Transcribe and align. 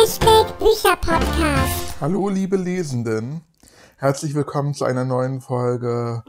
Hashtag 0.00 0.58
Bücherpodcast. 0.58 2.00
Hallo 2.00 2.30
liebe 2.30 2.56
Lesenden, 2.56 3.42
herzlich 3.98 4.34
willkommen 4.34 4.72
zu 4.72 4.86
einer 4.86 5.04
neuen 5.04 5.42
Folge 5.42 6.24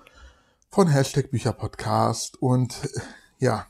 von 0.69 0.89
Hashtag 0.89 1.31
Bücherpodcast 1.31 2.41
und 2.41 2.73
äh, 2.83 2.99
ja, 3.39 3.65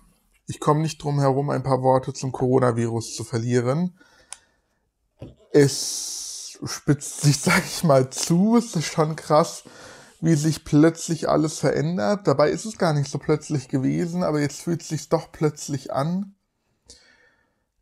ich 0.47 0.59
komme 0.59 0.81
nicht 0.81 1.03
drum 1.03 1.19
herum, 1.19 1.51
ein 1.51 1.61
paar 1.61 1.83
Worte 1.83 2.13
zum 2.13 2.31
Coronavirus 2.31 3.15
zu 3.15 3.23
verlieren. 3.23 3.95
Es 5.51 6.57
spitzt 6.65 7.21
sich, 7.21 7.37
sag 7.39 7.63
ich 7.63 7.83
mal, 7.83 8.09
zu, 8.09 8.57
es 8.57 8.75
ist 8.75 8.85
schon 8.85 9.15
krass, 9.15 9.65
wie 10.19 10.33
sich 10.33 10.65
plötzlich 10.65 11.29
alles 11.29 11.59
verändert. 11.59 12.25
Dabei 12.25 12.49
ist 12.49 12.65
es 12.65 12.79
gar 12.79 12.93
nicht 12.93 13.11
so 13.11 13.19
plötzlich 13.19 13.67
gewesen, 13.67 14.23
aber 14.23 14.41
jetzt 14.41 14.61
fühlt 14.61 14.81
es 14.81 14.87
sich 14.87 15.09
doch 15.09 15.31
plötzlich 15.31 15.93
an. 15.93 16.33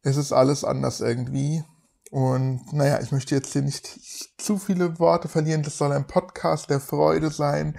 Es 0.01 0.17
ist 0.17 0.33
alles 0.33 0.65
anders 0.65 0.99
irgendwie. 0.99 1.63
Und 2.09 2.73
naja, 2.73 2.99
ich 3.01 3.11
möchte 3.11 3.35
jetzt 3.35 3.53
hier 3.53 3.61
nicht 3.61 3.99
zu 4.37 4.57
viele 4.57 4.99
Worte 4.99 5.27
verlieren. 5.27 5.63
Das 5.63 5.77
soll 5.77 5.91
ein 5.91 6.07
Podcast 6.07 6.69
der 6.69 6.79
Freude 6.79 7.29
sein. 7.29 7.77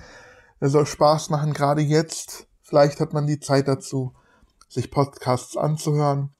Der 0.60 0.68
soll 0.68 0.86
Spaß 0.86 1.30
machen, 1.30 1.52
gerade 1.52 1.82
jetzt. 1.82 2.46
Vielleicht 2.62 3.00
hat 3.00 3.12
man 3.12 3.26
die 3.26 3.40
Zeit 3.40 3.66
dazu, 3.66 4.14
sich 4.68 4.90
Podcasts 4.90 5.56
anzuhören. 5.56 6.34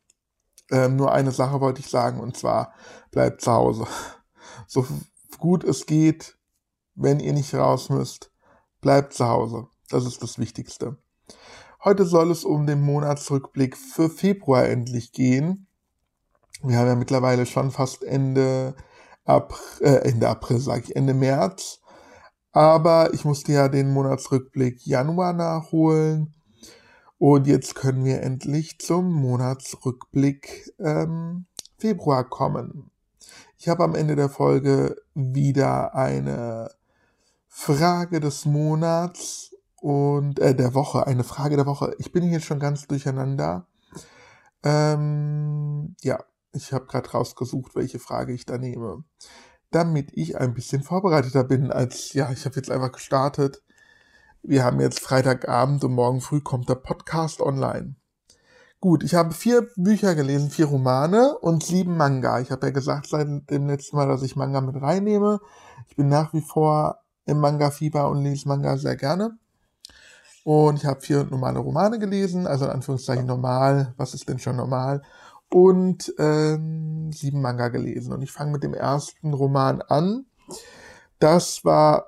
Ähm, 0.70 0.94
nur 0.94 1.12
eine 1.12 1.32
Sache 1.32 1.60
wollte 1.60 1.80
ich 1.80 1.88
sagen, 1.88 2.20
und 2.20 2.36
zwar 2.36 2.72
bleibt 3.10 3.40
zu 3.40 3.52
Hause. 3.52 3.86
So 4.66 4.86
gut 5.38 5.64
es 5.64 5.86
geht, 5.86 6.38
wenn 6.94 7.18
ihr 7.18 7.32
nicht 7.32 7.54
raus 7.54 7.88
müsst, 7.88 8.30
bleibt 8.80 9.14
zu 9.14 9.26
Hause. 9.26 9.66
Das 9.88 10.04
ist 10.04 10.22
das 10.22 10.38
Wichtigste. 10.38 10.98
Heute 11.82 12.04
soll 12.04 12.30
es 12.30 12.44
um 12.44 12.66
den 12.66 12.80
Monatsrückblick 12.82 13.76
für 13.76 14.10
Februar 14.10 14.66
endlich 14.66 15.12
gehen. 15.12 15.66
Wir 16.62 16.78
haben 16.78 16.88
ja 16.88 16.94
mittlerweile 16.94 17.46
schon 17.46 17.70
fast 17.70 18.02
Ende, 18.04 18.74
April, 19.24 19.86
äh, 19.86 20.08
Ende 20.08 20.28
April, 20.28 20.58
sage 20.58 20.84
ich, 20.84 20.96
Ende 20.96 21.14
März. 21.14 21.80
Aber 22.52 23.14
ich 23.14 23.24
musste 23.24 23.52
ja 23.52 23.68
den 23.68 23.92
Monatsrückblick 23.92 24.86
Januar 24.86 25.32
nachholen. 25.32 26.34
Und 27.18 27.46
jetzt 27.46 27.74
können 27.74 28.04
wir 28.04 28.22
endlich 28.22 28.78
zum 28.78 29.12
Monatsrückblick 29.12 30.72
ähm, 30.78 31.46
Februar 31.78 32.24
kommen. 32.24 32.90
Ich 33.58 33.68
habe 33.68 33.84
am 33.84 33.94
Ende 33.94 34.16
der 34.16 34.30
Folge 34.30 34.96
wieder 35.14 35.94
eine 35.94 36.70
Frage 37.46 38.20
des 38.20 38.46
Monats 38.46 39.54
und 39.80 40.38
äh, 40.38 40.54
der 40.54 40.74
Woche, 40.74 41.06
eine 41.06 41.24
Frage 41.24 41.56
der 41.56 41.66
Woche. 41.66 41.94
Ich 41.98 42.12
bin 42.12 42.22
hier 42.22 42.40
schon 42.40 42.58
ganz 42.58 42.86
durcheinander. 42.86 43.66
Ähm, 44.62 45.94
ja, 46.02 46.18
ich 46.52 46.72
habe 46.72 46.86
gerade 46.86 47.10
rausgesucht, 47.10 47.74
welche 47.74 47.98
Frage 47.98 48.32
ich 48.32 48.46
da 48.46 48.58
nehme, 48.58 49.04
damit 49.70 50.10
ich 50.14 50.38
ein 50.38 50.54
bisschen 50.54 50.82
vorbereiteter 50.82 51.44
bin 51.44 51.70
als, 51.70 52.12
ja, 52.12 52.30
ich 52.32 52.44
habe 52.44 52.56
jetzt 52.56 52.70
einfach 52.70 52.92
gestartet. 52.92 53.62
Wir 54.42 54.64
haben 54.64 54.80
jetzt 54.80 55.00
Freitagabend 55.00 55.84
und 55.84 55.92
morgen 55.92 56.20
früh 56.20 56.40
kommt 56.40 56.68
der 56.68 56.76
Podcast 56.76 57.40
online. 57.40 57.96
Gut, 58.80 59.04
ich 59.04 59.14
habe 59.14 59.34
vier 59.34 59.68
Bücher 59.76 60.14
gelesen, 60.14 60.50
vier 60.50 60.64
Romane 60.64 61.36
und 61.38 61.62
sieben 61.62 61.98
Manga. 61.98 62.40
Ich 62.40 62.50
habe 62.50 62.68
ja 62.68 62.72
gesagt 62.72 63.08
seit 63.08 63.28
dem 63.50 63.66
letzten 63.66 63.96
Mal, 63.96 64.08
dass 64.08 64.22
ich 64.22 64.36
Manga 64.36 64.62
mit 64.62 64.80
reinnehme. 64.80 65.40
Ich 65.88 65.96
bin 65.96 66.08
nach 66.08 66.32
wie 66.32 66.40
vor 66.40 67.00
im 67.26 67.38
Manga-Fieber 67.40 68.08
und 68.08 68.24
lese 68.24 68.48
Manga 68.48 68.78
sehr 68.78 68.96
gerne. 68.96 69.36
Und 70.44 70.78
ich 70.78 70.86
habe 70.86 71.02
vier 71.02 71.24
normale 71.24 71.58
Romane 71.58 71.98
gelesen, 71.98 72.46
also 72.46 72.64
in 72.64 72.70
Anführungszeichen 72.70 73.26
normal. 73.26 73.92
Was 73.98 74.14
ist 74.14 74.26
denn 74.28 74.38
schon 74.38 74.56
normal? 74.56 75.02
Und 75.50 76.14
ähm, 76.18 77.12
sieben 77.12 77.42
Manga 77.42 77.68
gelesen. 77.68 78.12
Und 78.12 78.22
ich 78.22 78.30
fange 78.30 78.52
mit 78.52 78.62
dem 78.62 78.74
ersten 78.74 79.34
Roman 79.34 79.82
an. 79.82 80.26
Das 81.18 81.64
war 81.64 82.06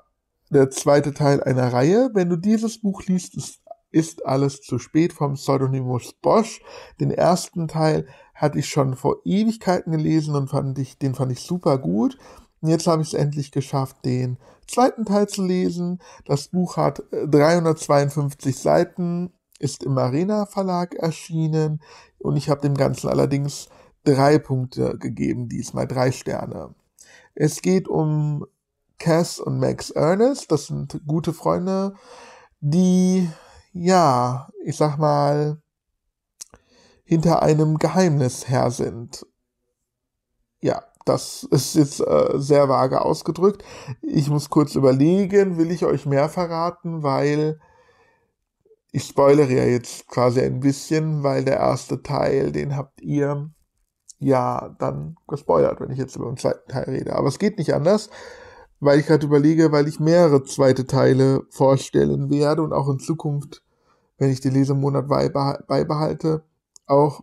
der 0.51 0.71
zweite 0.71 1.13
Teil 1.13 1.43
einer 1.43 1.73
Reihe. 1.73 2.11
Wenn 2.15 2.29
du 2.29 2.37
dieses 2.37 2.81
Buch 2.81 3.03
liest, 3.05 3.37
ist, 3.37 3.61
ist 3.91 4.25
alles 4.25 4.61
zu 4.61 4.79
spät 4.79 5.13
vom 5.13 5.35
Pseudonymus 5.35 6.15
Bosch. 6.15 6.61
Den 7.01 7.11
ersten 7.11 7.69
Teil 7.69 8.07
hatte 8.35 8.59
ich 8.59 8.69
schon 8.69 8.97
vor 8.97 9.17
Ewigkeiten 9.25 9.93
gelesen 9.93 10.35
und 10.35 10.49
fand 10.49 10.79
ich, 10.79 10.99
den 10.99 11.15
fand 11.15 11.33
ich 11.33 11.41
super 11.41 11.79
gut. 11.79 12.19
Und 12.61 12.69
jetzt 12.69 12.87
habe 12.87 13.03
ich 13.03 13.09
es 13.09 13.15
endlich 13.15 13.51
geschafft, 13.51 14.05
den 14.05 14.39
zweiten 14.69 15.05
Teil 15.05 15.29
zu 15.29 15.45
lesen. 15.45 16.01
Das 16.25 16.49
Buch 16.49 16.77
hat 16.77 17.03
352 17.11 18.55
äh, 18.55 18.59
Seiten, 18.59 19.33
ist 19.63 19.85
im 19.85 19.97
Arena 19.97 20.47
Verlag 20.47 20.95
erschienen 20.95 21.81
und 22.19 22.37
ich 22.37 22.51
habe 22.51 22.61
dem 22.61 22.75
Ganzen 22.75 23.09
allerdings 23.09 23.69
drei 24.05 24.39
Punkte 24.39 24.99
gegeben, 24.99 25.49
diesmal 25.49 25.87
drei 25.87 26.11
Sterne. 26.11 26.75
Es 27.35 27.63
geht 27.63 27.89
um 27.89 28.45
Cass 28.99 29.39
und 29.39 29.59
Max 29.59 29.91
Ernest, 29.91 30.51
das 30.51 30.67
sind 30.67 31.01
gute 31.07 31.33
Freunde, 31.33 31.95
die, 32.61 33.31
ja, 33.73 34.51
ich 34.65 34.77
sag 34.77 34.99
mal, 34.99 35.61
hinter 37.05 37.43
einem 37.43 37.79
Geheimnis 37.79 38.49
her 38.49 38.71
sind. 38.71 39.27
Ja, 40.61 40.83
das 41.05 41.43
ist 41.51 41.75
jetzt 41.75 42.01
äh, 42.01 42.31
sehr 42.35 42.69
vage 42.69 43.05
ausgedrückt. 43.05 43.65
Ich 44.01 44.29
muss 44.31 44.51
kurz 44.51 44.75
überlegen, 44.75 45.59
will 45.59 45.71
ich 45.71 45.85
euch 45.85 46.07
mehr 46.07 46.29
verraten, 46.29 47.03
weil 47.03 47.61
ich 48.93 49.05
spoilere 49.05 49.51
ja 49.51 49.65
jetzt 49.65 50.07
quasi 50.07 50.41
ein 50.41 50.61
bisschen, 50.61 51.23
weil 51.23 51.45
der 51.45 51.57
erste 51.57 52.03
Teil, 52.03 52.53
den 52.53 52.77
habt 52.77 53.01
ihr 53.01 53.51
ja 54.19 54.77
dann 54.79 55.17
gespoilert, 55.27 55.81
wenn 55.81 55.91
ich 55.91 55.99
jetzt 55.99 56.15
über 56.15 56.27
den 56.27 56.37
zweiten 56.37 56.71
Teil 56.71 56.85
rede. 56.85 57.17
Aber 57.17 57.29
es 57.29 57.39
geht 57.39 57.59
nicht 57.59 57.75
anders, 57.75 58.11
weil 58.81 59.01
ich 59.01 59.07
gerade 59.07 59.27
überlege, 59.27 59.73
weil 59.73 59.89
ich 59.89 59.99
mehrere 59.99 60.45
zweite 60.45 60.87
Teile 60.87 61.43
vorstellen 61.49 62.31
werde 62.31 62.63
und 62.63 62.73
auch 62.75 62.89
in 62.89 62.99
Zukunft, 62.99 63.63
wenn 64.19 64.31
ich 64.31 64.41
den 64.41 64.53
Lesemonat 64.53 65.09
beibehalte, 65.09 66.45
auch 66.87 67.23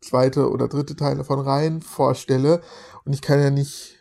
zweite 0.00 0.50
oder 0.50 0.68
dritte 0.68 0.94
Teile 0.94 1.24
von 1.24 1.40
Reihen 1.40 1.82
vorstelle. 1.82 2.60
Und 3.04 3.12
ich 3.12 3.22
kann 3.22 3.40
ja 3.40 3.50
nicht 3.50 3.98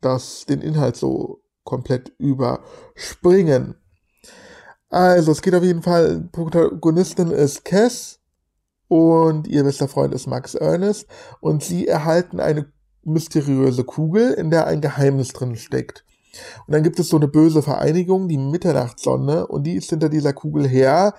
das, 0.00 0.46
den 0.46 0.60
Inhalt 0.60 0.96
so 0.96 1.42
komplett 1.62 2.12
überspringen. 2.18 3.76
Also, 4.90 5.32
es 5.32 5.42
geht 5.42 5.54
auf 5.54 5.62
jeden 5.62 5.82
Fall, 5.82 6.28
Protagonistin 6.32 7.30
ist 7.30 7.64
Cass 7.64 8.20
und 8.88 9.46
ihr 9.46 9.64
bester 9.64 9.86
Freund 9.86 10.14
ist 10.14 10.26
Max 10.26 10.54
Ernest 10.54 11.06
und 11.40 11.62
sie 11.62 11.86
erhalten 11.86 12.40
eine 12.40 12.72
mysteriöse 13.04 13.84
Kugel, 13.84 14.32
in 14.32 14.50
der 14.50 14.66
ein 14.66 14.80
Geheimnis 14.80 15.28
drin 15.28 15.56
steckt. 15.56 16.04
Und 16.66 16.74
dann 16.74 16.82
gibt 16.82 16.98
es 16.98 17.08
so 17.08 17.16
eine 17.16 17.28
böse 17.28 17.62
Vereinigung, 17.62 18.28
die 18.28 18.38
Mitternachtssonne, 18.38 19.46
und 19.46 19.64
die 19.64 19.76
ist 19.76 19.90
hinter 19.90 20.08
dieser 20.08 20.32
Kugel 20.32 20.66
her, 20.66 21.14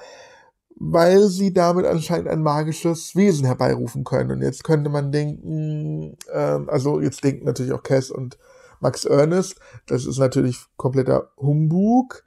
weil 0.76 1.28
sie 1.28 1.54
damit 1.54 1.86
anscheinend 1.86 2.30
ein 2.30 2.42
magisches 2.42 3.16
Wesen 3.16 3.46
herbeirufen 3.46 4.04
können. 4.04 4.32
Und 4.32 4.42
jetzt 4.42 4.64
könnte 4.64 4.90
man 4.90 5.12
denken, 5.12 6.18
äh, 6.32 6.60
also 6.68 7.02
jetzt 7.02 7.24
denken 7.24 7.46
natürlich 7.46 7.74
auch 7.74 7.84
Cass 7.84 8.10
und 8.12 8.38
Max 8.80 9.04
Ernest, 9.04 9.60
das 9.88 10.06
ist 10.06 10.20
natürlich 10.20 10.58
kompletter 10.78 11.32
Humbug. 11.38 12.24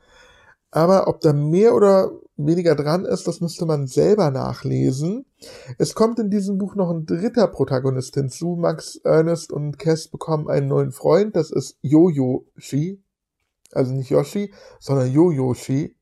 Aber 0.72 1.06
ob 1.06 1.20
da 1.20 1.34
mehr 1.34 1.74
oder 1.74 2.10
weniger 2.38 2.74
dran 2.74 3.04
ist, 3.04 3.28
das 3.28 3.40
müsste 3.40 3.66
man 3.66 3.86
selber 3.86 4.30
nachlesen. 4.30 5.26
Es 5.78 5.94
kommt 5.94 6.18
in 6.18 6.30
diesem 6.30 6.56
Buch 6.56 6.74
noch 6.74 6.90
ein 6.90 7.04
dritter 7.04 7.46
Protagonist 7.46 8.14
hinzu. 8.14 8.56
Max, 8.56 8.96
Ernest 9.04 9.52
und 9.52 9.78
Cass 9.78 10.08
bekommen 10.08 10.48
einen 10.48 10.68
neuen 10.68 10.90
Freund. 10.90 11.36
Das 11.36 11.50
ist 11.50 11.78
Yoyoshi. 11.82 13.02
Also 13.70 13.92
nicht 13.92 14.10
Yoshi, 14.10 14.52
sondern 14.80 15.12
Yoyoshi. 15.12 15.94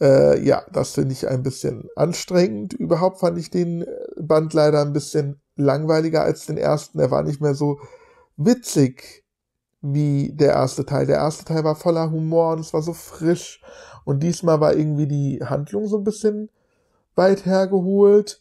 Äh, 0.00 0.44
ja, 0.44 0.66
das 0.70 0.92
finde 0.92 1.14
ich 1.14 1.26
ein 1.26 1.42
bisschen 1.42 1.88
anstrengend. 1.96 2.74
Überhaupt 2.74 3.20
fand 3.20 3.38
ich 3.38 3.50
den 3.50 3.86
Band 4.20 4.52
leider 4.52 4.82
ein 4.82 4.92
bisschen 4.92 5.40
langweiliger 5.56 6.22
als 6.22 6.44
den 6.44 6.58
ersten. 6.58 6.98
Er 6.98 7.10
war 7.10 7.22
nicht 7.22 7.40
mehr 7.40 7.54
so 7.54 7.78
witzig 8.36 9.21
wie 9.82 10.32
der 10.32 10.52
erste 10.52 10.86
Teil. 10.86 11.06
Der 11.06 11.16
erste 11.16 11.44
Teil 11.44 11.64
war 11.64 11.74
voller 11.74 12.10
Humor 12.10 12.52
und 12.52 12.60
es 12.60 12.72
war 12.72 12.82
so 12.82 12.92
frisch. 12.92 13.60
Und 14.04 14.22
diesmal 14.22 14.60
war 14.60 14.74
irgendwie 14.74 15.06
die 15.06 15.40
Handlung 15.44 15.86
so 15.86 15.98
ein 15.98 16.04
bisschen 16.04 16.48
weit 17.14 17.44
hergeholt 17.44 18.40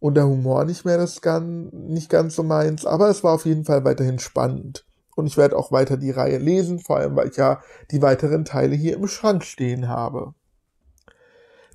und 0.00 0.14
der 0.14 0.26
Humor 0.26 0.64
nicht 0.64 0.84
mehr 0.84 0.98
das 0.98 1.20
ganz, 1.20 1.72
nicht 1.72 2.08
ganz 2.08 2.36
so 2.36 2.42
meins. 2.42 2.86
Aber 2.86 3.08
es 3.10 3.22
war 3.22 3.34
auf 3.34 3.44
jeden 3.44 3.64
Fall 3.64 3.84
weiterhin 3.84 4.18
spannend. 4.18 4.86
Und 5.14 5.26
ich 5.26 5.36
werde 5.36 5.56
auch 5.56 5.72
weiter 5.72 5.96
die 5.96 6.10
Reihe 6.10 6.38
lesen, 6.38 6.78
vor 6.78 6.96
allem 6.96 7.16
weil 7.16 7.28
ich 7.28 7.36
ja 7.36 7.60
die 7.90 8.00
weiteren 8.00 8.44
Teile 8.44 8.74
hier 8.74 8.94
im 8.94 9.06
Schrank 9.06 9.44
stehen 9.44 9.88
habe. 9.88 10.34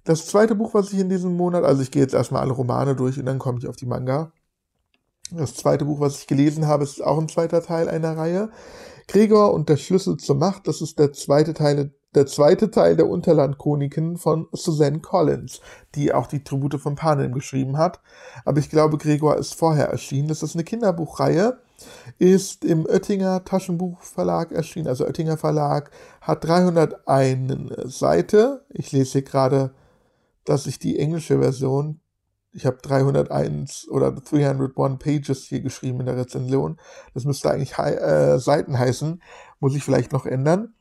Das 0.04 0.26
zweite 0.26 0.56
Buch, 0.56 0.74
was 0.74 0.94
ich 0.94 1.00
in 1.00 1.10
diesem 1.10 1.36
Monat, 1.36 1.64
also 1.64 1.82
ich 1.82 1.92
gehe 1.92 2.02
jetzt 2.02 2.14
erstmal 2.14 2.42
alle 2.42 2.54
Romane 2.54 2.96
durch 2.96 3.20
und 3.20 3.26
dann 3.26 3.40
komme 3.40 3.60
ich 3.60 3.68
auf 3.68 3.76
die 3.76 3.86
Manga. 3.86 4.32
Das 5.32 5.56
zweite 5.56 5.86
Buch, 5.86 6.00
was 6.00 6.20
ich 6.20 6.28
gelesen 6.28 6.68
habe, 6.68 6.84
ist 6.84 7.04
auch 7.04 7.18
ein 7.18 7.30
zweiter 7.30 7.62
Teil 7.62 7.90
einer 7.90 8.18
Reihe. 8.18 8.50
Gregor 9.08 9.54
und 9.54 9.70
der 9.70 9.78
Schlüssel 9.78 10.18
zur 10.18 10.36
Macht, 10.36 10.68
das 10.68 10.82
ist 10.82 11.00
der 11.00 11.14
zweite 11.14 11.54
Teil 11.54 11.92
der 12.16 12.26
zweite 12.26 12.72
Teil 12.72 12.96
der 12.96 13.08
Unterlandchroniken 13.08 14.18
von 14.18 14.48
Suzanne 14.52 15.00
Collins, 15.00 15.62
die 15.94 16.14
auch 16.14 16.26
die 16.26 16.44
Tribute 16.44 16.80
von 16.80 16.96
Panem 16.96 17.32
geschrieben 17.32 17.78
hat. 17.78 18.02
Aber 18.44 18.60
ich 18.60 18.70
glaube, 18.70 18.98
Gregor 18.98 19.38
ist 19.38 19.54
vorher 19.54 19.90
erschienen. 19.90 20.28
Das 20.28 20.42
ist 20.42 20.56
eine 20.56 20.64
Kinderbuchreihe, 20.64 21.60
ist 22.18 22.66
im 22.66 22.86
Oettinger 22.86 23.46
Taschenbuchverlag 23.46 24.52
erschienen, 24.52 24.88
also 24.88 25.06
Oettinger 25.06 25.38
Verlag, 25.38 25.92
hat 26.22 26.44
301 26.44 28.00
Seite. 28.00 28.66
Ich 28.70 28.92
lese 28.92 29.12
hier 29.12 29.22
gerade, 29.22 29.72
dass 30.44 30.66
ich 30.66 30.80
die 30.80 30.98
englische 30.98 31.40
Version, 31.40 32.00
ich 32.54 32.66
habe 32.66 32.78
301 32.82 33.88
oder 33.90 34.12
301 34.12 35.00
Pages 35.00 35.44
hier 35.44 35.62
geschrieben 35.62 36.00
in 36.00 36.06
der 36.08 36.18
Rezension. 36.18 36.78
Das 37.14 37.26
müsste 37.26 37.52
eigentlich 37.52 37.78
äh, 37.78 38.40
Seiten 38.40 38.78
heißen, 38.78 39.22
muss 39.60 39.76
ich 39.76 39.84
vielleicht 39.84 40.12
noch 40.12 40.26
ändern. 40.26 40.74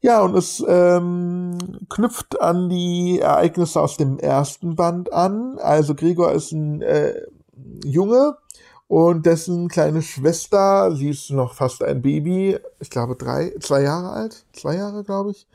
Ja, 0.00 0.20
und 0.20 0.36
es 0.36 0.62
ähm, 0.68 1.56
knüpft 1.88 2.40
an 2.40 2.68
die 2.68 3.20
Ereignisse 3.20 3.80
aus 3.80 3.96
dem 3.96 4.18
ersten 4.18 4.76
Band 4.76 5.12
an. 5.12 5.58
Also 5.58 5.94
Gregor 5.94 6.32
ist 6.32 6.52
ein 6.52 6.82
äh, 6.82 7.22
Junge 7.84 8.36
und 8.86 9.24
dessen 9.24 9.68
kleine 9.68 10.02
Schwester, 10.02 10.94
sie 10.94 11.08
ist 11.08 11.30
noch 11.30 11.54
fast 11.54 11.82
ein 11.82 12.02
Baby, 12.02 12.58
ich 12.80 12.90
glaube 12.90 13.16
drei, 13.16 13.54
zwei 13.60 13.82
Jahre 13.82 14.10
alt, 14.10 14.44
zwei 14.52 14.76
Jahre 14.76 15.04
glaube 15.04 15.30
ich, 15.30 15.48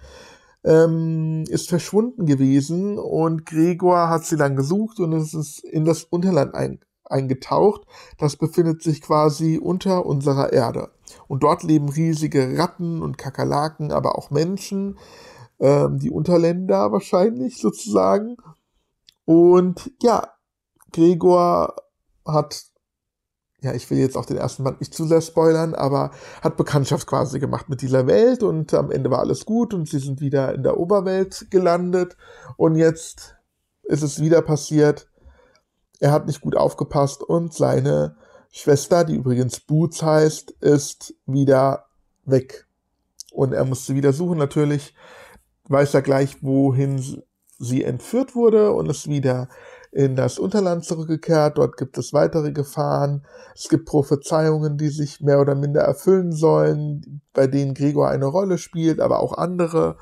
ähm, 0.69 1.45
ist 1.49 1.67
verschwunden 1.67 2.27
gewesen 2.27 2.99
und 2.99 3.47
Gregor 3.47 4.07
hat 4.09 4.25
sie 4.25 4.37
dann 4.37 4.55
gesucht 4.55 4.99
und 4.99 5.13
es 5.13 5.33
ist 5.33 5.63
in 5.63 5.83
das 5.83 6.03
Unterland 6.03 6.53
ein, 6.53 6.79
eingetaucht. 7.05 7.81
Das 8.19 8.35
befindet 8.35 8.83
sich 8.83 9.01
quasi 9.01 9.57
unter 9.57 10.05
unserer 10.05 10.53
Erde. 10.53 10.91
Und 11.27 11.41
dort 11.41 11.63
leben 11.63 11.89
riesige 11.89 12.55
Ratten 12.55 13.01
und 13.01 13.17
Kakerlaken, 13.17 13.91
aber 13.91 14.15
auch 14.15 14.29
Menschen, 14.29 14.99
ähm, 15.59 15.97
die 15.97 16.11
Unterländer 16.11 16.91
wahrscheinlich 16.91 17.57
sozusagen. 17.57 18.37
Und 19.25 19.91
ja, 20.03 20.27
Gregor 20.91 21.77
hat, 22.27 22.65
ja, 23.61 23.73
ich 23.73 23.89
will 23.89 23.97
jetzt 23.97 24.15
auch 24.15 24.25
den 24.25 24.37
ersten 24.37 24.63
Band 24.63 24.79
nicht 24.79 24.93
zu 24.93 25.05
sehr 25.05 25.21
spoilern, 25.21 25.75
aber 25.75 26.11
hat 26.41 26.57
Bekanntschaft 26.57 27.07
quasi 27.07 27.39
gemacht 27.39 27.69
mit 27.69 27.81
dieser 27.81 28.07
Welt 28.07 28.41
und 28.41 28.73
am 28.73 28.91
Ende 28.91 29.11
war 29.11 29.19
alles 29.19 29.45
gut 29.45 29.73
und 29.73 29.89
sie 29.89 29.99
sind 29.99 30.21
wieder 30.21 30.53
in 30.53 30.63
der 30.63 30.79
Oberwelt 30.79 31.47
gelandet 31.49 32.15
und 32.55 32.75
jetzt 32.75 33.35
ist 33.83 34.03
es 34.03 34.21
wieder 34.21 34.41
passiert. 34.41 35.09
Er 35.99 36.11
hat 36.11 36.27
nicht 36.27 36.41
gut 36.41 36.55
aufgepasst 36.55 37.23
und 37.23 37.53
seine 37.53 38.15
Schwester, 38.51 39.03
die 39.03 39.15
übrigens 39.15 39.59
Boots 39.59 40.01
heißt, 40.01 40.51
ist 40.61 41.13
wieder 41.25 41.85
weg. 42.25 42.65
Und 43.31 43.53
er 43.53 43.65
musste 43.65 43.95
wieder 43.95 44.13
suchen. 44.13 44.37
Natürlich 44.37 44.95
weiß 45.67 45.93
er 45.93 46.01
gleich, 46.01 46.41
wohin 46.41 47.23
sie 47.59 47.83
entführt 47.83 48.35
wurde 48.35 48.71
und 48.71 48.89
ist 48.89 49.07
wieder 49.07 49.49
in 49.91 50.15
das 50.15 50.37
Unterland 50.37 50.85
zurückgekehrt. 50.85 51.57
Dort 51.57 51.77
gibt 51.77 51.97
es 51.97 52.13
weitere 52.13 52.51
Gefahren. 52.51 53.25
Es 53.55 53.69
gibt 53.69 53.85
Prophezeiungen, 53.85 54.77
die 54.77 54.89
sich 54.89 55.21
mehr 55.21 55.41
oder 55.41 55.55
minder 55.55 55.81
erfüllen 55.81 56.31
sollen, 56.31 57.21
bei 57.33 57.47
denen 57.47 57.73
Gregor 57.73 58.09
eine 58.09 58.25
Rolle 58.25 58.57
spielt, 58.57 58.99
aber 58.99 59.19
auch 59.19 59.33
andere. 59.33 59.97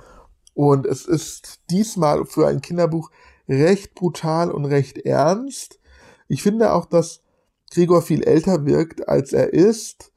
Und 0.53 0.85
es 0.85 1.05
ist 1.05 1.61
diesmal 1.69 2.25
für 2.25 2.47
ein 2.47 2.61
Kinderbuch 2.61 3.11
recht 3.47 3.95
brutal 3.95 4.51
und 4.51 4.65
recht 4.65 4.97
ernst. 4.97 5.79
Ich 6.27 6.43
finde 6.43 6.73
auch, 6.73 6.85
dass 6.85 7.21
Gregor 7.71 8.01
viel 8.01 8.23
älter 8.23 8.65
wirkt, 8.65 9.07
als 9.07 9.33
er 9.33 9.53
ist. 9.53 10.11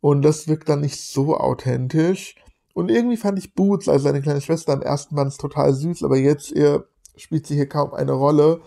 Und 0.00 0.22
das 0.22 0.46
wirkt 0.46 0.68
dann 0.68 0.80
nicht 0.80 1.00
so 1.00 1.36
authentisch. 1.36 2.36
Und 2.72 2.90
irgendwie 2.90 3.16
fand 3.16 3.38
ich 3.38 3.54
Boots, 3.54 3.88
also 3.88 4.04
seine 4.04 4.22
kleine 4.22 4.40
Schwester 4.40 4.72
im 4.72 4.82
ersten 4.82 5.16
Band, 5.16 5.36
total 5.36 5.74
süß, 5.74 6.04
aber 6.04 6.16
jetzt 6.16 6.52
eher 6.52 6.84
spielt 7.16 7.46
sie 7.46 7.56
hier 7.56 7.68
kaum 7.68 7.92
eine 7.92 8.12
Rolle. 8.12 8.60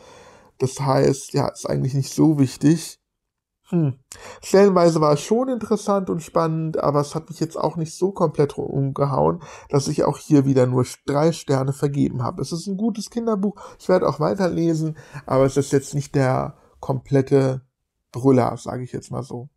Das 0.61 0.79
heißt, 0.79 1.33
ja, 1.33 1.47
ist 1.47 1.67
eigentlich 1.67 1.95
nicht 1.95 2.13
so 2.13 2.37
wichtig. 2.37 2.99
Hm. 3.69 3.95
Stellenweise 4.43 5.01
war 5.01 5.13
es 5.13 5.21
schon 5.21 5.49
interessant 5.49 6.11
und 6.11 6.21
spannend, 6.21 6.77
aber 6.77 6.99
es 6.99 7.15
hat 7.15 7.29
mich 7.29 7.39
jetzt 7.39 7.57
auch 7.57 7.77
nicht 7.77 7.95
so 7.95 8.11
komplett 8.11 8.59
umgehauen, 8.59 9.41
dass 9.69 9.87
ich 9.87 10.03
auch 10.03 10.19
hier 10.19 10.45
wieder 10.45 10.67
nur 10.67 10.85
drei 11.07 11.31
Sterne 11.31 11.73
vergeben 11.73 12.21
habe. 12.21 12.43
Es 12.43 12.51
ist 12.51 12.67
ein 12.67 12.77
gutes 12.77 13.09
Kinderbuch, 13.09 13.59
ich 13.79 13.89
werde 13.89 14.07
auch 14.07 14.19
weiterlesen, 14.19 14.97
aber 15.25 15.45
es 15.45 15.57
ist 15.57 15.71
jetzt 15.71 15.95
nicht 15.95 16.13
der 16.13 16.57
komplette 16.79 17.61
Brüller, 18.11 18.55
sage 18.57 18.83
ich 18.83 18.91
jetzt 18.91 19.09
mal 19.09 19.23
so. 19.23 19.49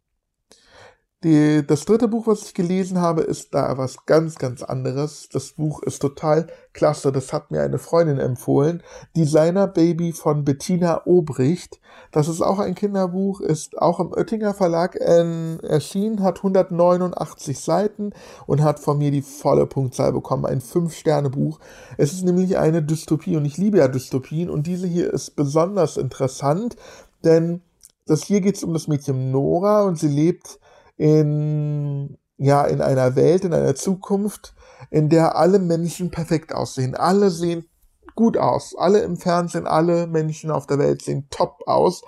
Die, 1.24 1.66
das 1.66 1.86
dritte 1.86 2.06
Buch, 2.06 2.26
was 2.26 2.42
ich 2.42 2.52
gelesen 2.52 3.00
habe, 3.00 3.22
ist 3.22 3.54
da 3.54 3.78
was 3.78 4.04
ganz, 4.04 4.34
ganz 4.34 4.62
anderes. 4.62 5.30
Das 5.32 5.52
Buch 5.52 5.82
ist 5.82 6.02
total 6.02 6.48
klasse. 6.74 7.12
Das 7.12 7.32
hat 7.32 7.50
mir 7.50 7.62
eine 7.62 7.78
Freundin 7.78 8.18
empfohlen. 8.18 8.82
Designer 9.16 9.66
Baby 9.66 10.12
von 10.12 10.44
Bettina 10.44 11.06
Obricht. 11.06 11.80
Das 12.12 12.28
ist 12.28 12.42
auch 12.42 12.58
ein 12.58 12.74
Kinderbuch, 12.74 13.40
ist 13.40 13.78
auch 13.78 14.00
im 14.00 14.12
Oettinger 14.12 14.52
Verlag 14.52 14.96
erschienen, 14.96 16.22
hat 16.22 16.38
189 16.38 17.58
Seiten 17.58 18.12
und 18.46 18.62
hat 18.62 18.78
von 18.78 18.98
mir 18.98 19.10
die 19.10 19.22
volle 19.22 19.66
Punktzahl 19.66 20.12
bekommen. 20.12 20.44
Ein 20.44 20.60
Fünf-Sterne-Buch. 20.60 21.58
Es 21.96 22.12
ist 22.12 22.24
nämlich 22.24 22.58
eine 22.58 22.82
Dystopie 22.82 23.38
und 23.38 23.46
ich 23.46 23.56
liebe 23.56 23.78
ja 23.78 23.88
Dystopien 23.88 24.50
und 24.50 24.66
diese 24.66 24.86
hier 24.86 25.10
ist 25.10 25.36
besonders 25.36 25.96
interessant, 25.96 26.76
denn 27.24 27.62
das 28.06 28.24
hier 28.24 28.42
geht 28.42 28.56
es 28.56 28.64
um 28.64 28.74
das 28.74 28.88
Mädchen 28.88 29.30
Nora 29.30 29.84
und 29.84 29.98
sie 29.98 30.08
lebt 30.08 30.58
in, 30.96 32.19
ja, 32.37 32.64
in 32.64 32.81
einer 32.81 33.17
Welt, 33.17 33.44
in 33.44 33.55
einer 33.55 33.75
Zukunft, 33.75 34.55
in 34.91 35.08
der 35.08 35.37
alle 35.37 35.58
Menschen 35.58 36.11
perfekt 36.11 36.55
aussehen. 36.55 36.94
Alle 36.94 37.31
sehen 37.31 37.67
gut 38.14 38.37
aus. 38.37 38.75
Alle 38.76 39.00
im 39.00 39.17
Fernsehen, 39.17 39.67
alle 39.67 40.06
Menschen 40.06 40.50
auf 40.50 40.67
der 40.67 40.79
Welt 40.79 41.02
sehen 41.02 41.26
top 41.31 41.62
aus. 41.67 42.02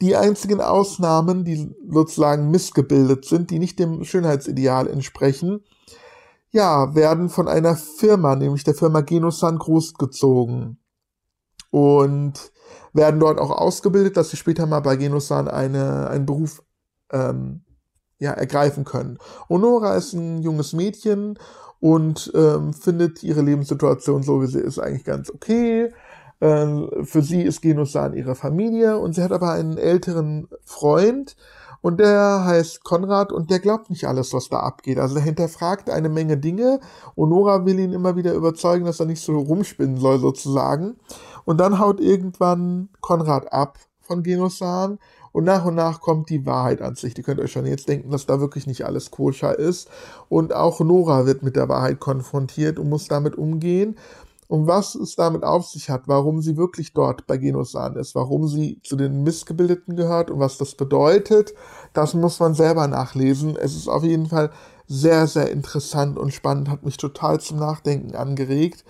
Die 0.00 0.16
einzigen 0.16 0.60
Ausnahmen, 0.60 1.44
die 1.44 1.74
sozusagen 1.88 2.50
missgebildet 2.50 3.24
sind, 3.24 3.50
die 3.50 3.58
nicht 3.58 3.78
dem 3.78 4.04
Schönheitsideal 4.04 4.88
entsprechen, 4.88 5.64
ja, 6.50 6.94
werden 6.94 7.28
von 7.28 7.48
einer 7.48 7.76
Firma, 7.76 8.36
nämlich 8.36 8.64
der 8.64 8.74
Firma 8.74 9.00
Genosan, 9.00 9.58
großgezogen. 9.58 10.78
Und 11.70 12.52
werden 12.92 13.18
dort 13.18 13.40
auch 13.40 13.50
ausgebildet, 13.50 14.16
dass 14.16 14.30
sie 14.30 14.36
später 14.36 14.66
mal 14.66 14.80
bei 14.80 14.96
Genosan 14.96 15.48
eine, 15.48 16.08
einen 16.08 16.26
Beruf 16.26 16.62
ähm, 17.10 17.63
ja, 18.18 18.32
ergreifen 18.32 18.84
können. 18.84 19.18
Honora 19.48 19.96
ist 19.96 20.12
ein 20.12 20.42
junges 20.42 20.72
Mädchen 20.72 21.38
und 21.80 22.32
ähm, 22.34 22.72
findet 22.72 23.22
ihre 23.22 23.42
Lebenssituation 23.42 24.22
so, 24.22 24.40
wie 24.42 24.46
sie 24.46 24.60
ist, 24.60 24.78
eigentlich 24.78 25.04
ganz 25.04 25.30
okay. 25.30 25.92
Ähm, 26.40 26.90
für 27.04 27.22
sie 27.22 27.42
ist 27.42 27.62
Genosan 27.62 28.14
ihre 28.14 28.34
Familie 28.34 28.98
und 28.98 29.14
sie 29.14 29.22
hat 29.22 29.32
aber 29.32 29.52
einen 29.52 29.78
älteren 29.78 30.48
Freund 30.64 31.36
und 31.84 32.00
der 32.00 32.46
heißt 32.46 32.82
Konrad 32.82 33.30
und 33.30 33.50
der 33.50 33.58
glaubt 33.60 33.90
nicht 33.90 34.06
alles, 34.06 34.32
was 34.32 34.48
da 34.48 34.60
abgeht. 34.60 34.98
Also 34.98 35.16
er 35.16 35.22
hinterfragt 35.22 35.90
eine 35.90 36.08
Menge 36.08 36.38
Dinge 36.38 36.80
und 37.14 37.28
Nora 37.28 37.66
will 37.66 37.78
ihn 37.78 37.92
immer 37.92 38.16
wieder 38.16 38.32
überzeugen, 38.32 38.86
dass 38.86 39.00
er 39.00 39.06
nicht 39.06 39.22
so 39.22 39.38
rumspinnen 39.38 39.98
soll 39.98 40.18
sozusagen. 40.18 40.96
Und 41.44 41.58
dann 41.58 41.78
haut 41.78 42.00
irgendwann 42.00 42.88
Konrad 43.02 43.52
ab 43.52 43.78
von 44.00 44.22
Genosan 44.22 44.98
und 45.34 45.42
nach 45.42 45.64
und 45.64 45.74
nach 45.74 46.00
kommt 46.00 46.30
die 46.30 46.46
Wahrheit 46.46 46.80
an 46.80 46.94
sich. 46.94 47.12
Die 47.12 47.24
könnt 47.24 47.40
euch 47.40 47.50
schon 47.50 47.66
jetzt 47.66 47.88
denken, 47.88 48.12
dass 48.12 48.24
da 48.24 48.38
wirklich 48.38 48.68
nicht 48.68 48.86
alles 48.86 49.10
koscher 49.10 49.58
ist. 49.58 49.88
Und 50.28 50.54
auch 50.54 50.78
Nora 50.78 51.26
wird 51.26 51.42
mit 51.42 51.56
der 51.56 51.68
Wahrheit 51.68 51.98
konfrontiert 51.98 52.78
und 52.78 52.88
muss 52.88 53.08
damit 53.08 53.34
umgehen. 53.36 53.96
Und 54.46 54.68
was 54.68 54.94
es 54.94 55.16
damit 55.16 55.42
auf 55.42 55.66
sich 55.66 55.90
hat, 55.90 56.02
warum 56.06 56.40
sie 56.40 56.56
wirklich 56.56 56.92
dort 56.92 57.26
bei 57.26 57.36
Genosan 57.36 57.96
ist, 57.96 58.14
warum 58.14 58.46
sie 58.46 58.80
zu 58.84 58.94
den 58.94 59.24
Missgebildeten 59.24 59.96
gehört 59.96 60.30
und 60.30 60.38
was 60.38 60.56
das 60.56 60.76
bedeutet, 60.76 61.52
das 61.94 62.14
muss 62.14 62.38
man 62.38 62.54
selber 62.54 62.86
nachlesen. 62.86 63.56
Es 63.56 63.74
ist 63.74 63.88
auf 63.88 64.04
jeden 64.04 64.26
Fall 64.26 64.52
sehr, 64.86 65.26
sehr 65.26 65.50
interessant 65.50 66.16
und 66.16 66.32
spannend, 66.32 66.68
hat 66.68 66.84
mich 66.84 66.96
total 66.96 67.40
zum 67.40 67.58
Nachdenken 67.58 68.14
angeregt. 68.14 68.84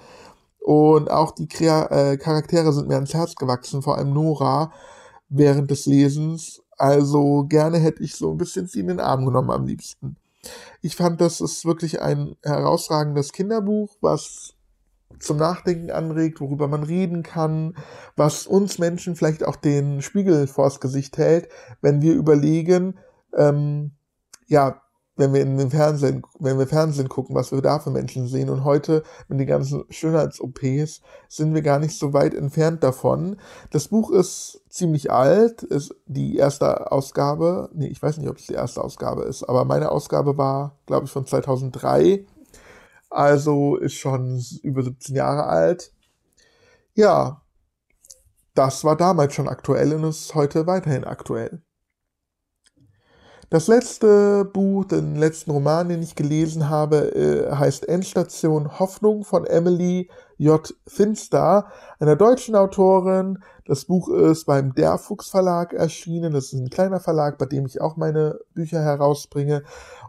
Und 0.61 1.11
auch 1.11 1.31
die 1.31 1.49
äh, 1.65 2.19
Charaktere 2.19 2.71
sind 2.75 2.89
mir 2.89 2.97
ans 2.97 3.15
Herz 3.15 3.35
gewachsen, 3.35 3.81
vor 3.81 3.97
allem 3.97 4.13
Nora 4.13 4.73
während 5.37 5.71
des 5.71 5.87
Lesens. 5.87 6.63
Also 6.77 7.45
gerne 7.45 7.79
hätte 7.79 8.03
ich 8.03 8.15
so 8.15 8.31
ein 8.31 8.37
bisschen 8.39 8.67
sie 8.67 8.81
in 8.81 8.89
den 8.89 9.01
Arm 9.01 9.25
genommen 9.25 9.51
am 9.51 9.67
liebsten. 9.67 10.17
Ich 10.83 10.97
fand, 10.97 11.21
das 11.21 11.41
ist 11.41 11.65
wirklich 11.65 12.03
ein 12.03 12.37
herausragendes 12.43 13.33
Kinderbuch, 13.33 13.97
was 14.01 14.55
zum 15.19 15.37
Nachdenken 15.39 15.91
anregt, 15.91 16.41
worüber 16.41 16.69
man 16.69 16.83
reden 16.83 17.23
kann, 17.23 17.77
was 18.17 18.47
uns 18.47 18.79
Menschen 18.79 19.17
vielleicht 19.17 19.45
auch 19.45 19.57
den 19.57 20.03
Spiegel 20.03 20.47
vors 20.47 20.81
Gesicht 20.81 21.17
hält, 21.19 21.49
wenn 21.81 22.03
wir 22.03 22.15
überlegen, 22.15 22.99
ähm, 23.37 23.93
ja, 24.47 24.83
wenn 25.17 25.33
wir 25.33 25.43
in 25.43 25.57
den 25.57 25.71
Fernsehen, 25.71 26.23
wenn 26.39 26.59
wir 26.59 26.67
Fernsehen 26.67 27.09
gucken, 27.09 27.35
was 27.35 27.53
wir 27.53 27.63
da 27.63 27.79
für 27.79 27.91
Menschen 27.91 28.27
sehen. 28.27 28.51
Und 28.51 28.65
heute 28.65 29.03
mit 29.29 29.39
den 29.39 29.47
ganzen 29.47 29.85
Schönheits-OPs 29.91 31.01
sind 31.29 31.55
wir 31.55 31.63
gar 31.63 31.79
nicht 31.79 31.99
so 31.99 32.13
weit 32.13 32.35
entfernt 32.35 32.83
davon. 32.83 33.37
Das 33.71 33.89
Buch 33.89 34.11
ist 34.11 34.63
ziemlich 34.69 35.11
alt, 35.11 35.63
ist 35.63 35.95
die 36.07 36.37
erste 36.37 36.91
Ausgabe, 36.91 37.71
nee, 37.73 37.87
ich 37.87 38.03
weiß 38.03 38.19
nicht, 38.19 38.29
ob 38.29 38.39
es 38.39 38.47
die 38.47 38.55
erste 38.55 38.83
Ausgabe 38.83 39.23
ist, 39.23 39.45
aber 39.45 39.65
meine 39.65 39.91
Ausgabe 39.93 40.37
war, 40.37 40.79
glaube 40.87 41.07
ich, 41.07 41.13
von 41.13 41.27
2003. 41.27 42.27
Also 43.11 43.77
ist 43.77 43.95
schon 43.95 44.43
über 44.63 44.83
17 44.83 45.15
Jahre 45.15 45.45
alt. 45.45 45.93
Ja, 46.95 47.43
das 48.55 48.85
war 48.85 48.97
damals 48.97 49.35
schon 49.35 49.49
aktuell 49.49 49.95
und 49.95 50.05
ist 50.05 50.35
heute 50.35 50.67
weiterhin 50.67 51.05
aktuell. 51.05 51.63
Das 53.55 53.69
letzte 53.69 54.45
Buch, 54.45 54.85
den 54.85 55.15
letzten 55.15 55.53
Roman, 55.53 55.89
den 55.89 56.03
ich 56.03 56.17
gelesen 56.17 56.69
habe, 56.71 57.15
äh, 57.15 57.55
heißt 57.55 57.89
Endstation 57.89 58.81
Hoffnung 58.81 59.23
von 59.23 59.47
Emily 59.47 60.11
J. 60.39 60.75
Finster, 60.89 61.67
einer 62.01 62.17
deutschen 62.17 62.57
Autorin. 62.57 63.39
Das 63.65 63.85
Buch 63.85 64.09
ist 64.09 64.47
beim 64.47 64.75
Der 64.75 64.99
Fuchs 64.99 65.29
Verlag 65.29 65.73
erschienen. 65.73 66.33
Das 66.33 66.47
ist 66.47 66.55
ein 66.55 66.69
kleiner 66.69 66.99
Verlag, 66.99 67.39
bei 67.39 67.47
dem 67.47 67.65
ich 67.65 67.81
auch 67.81 67.97
meine 67.97 68.41
Bücher 68.55 68.83
herausbringe. 68.83 69.63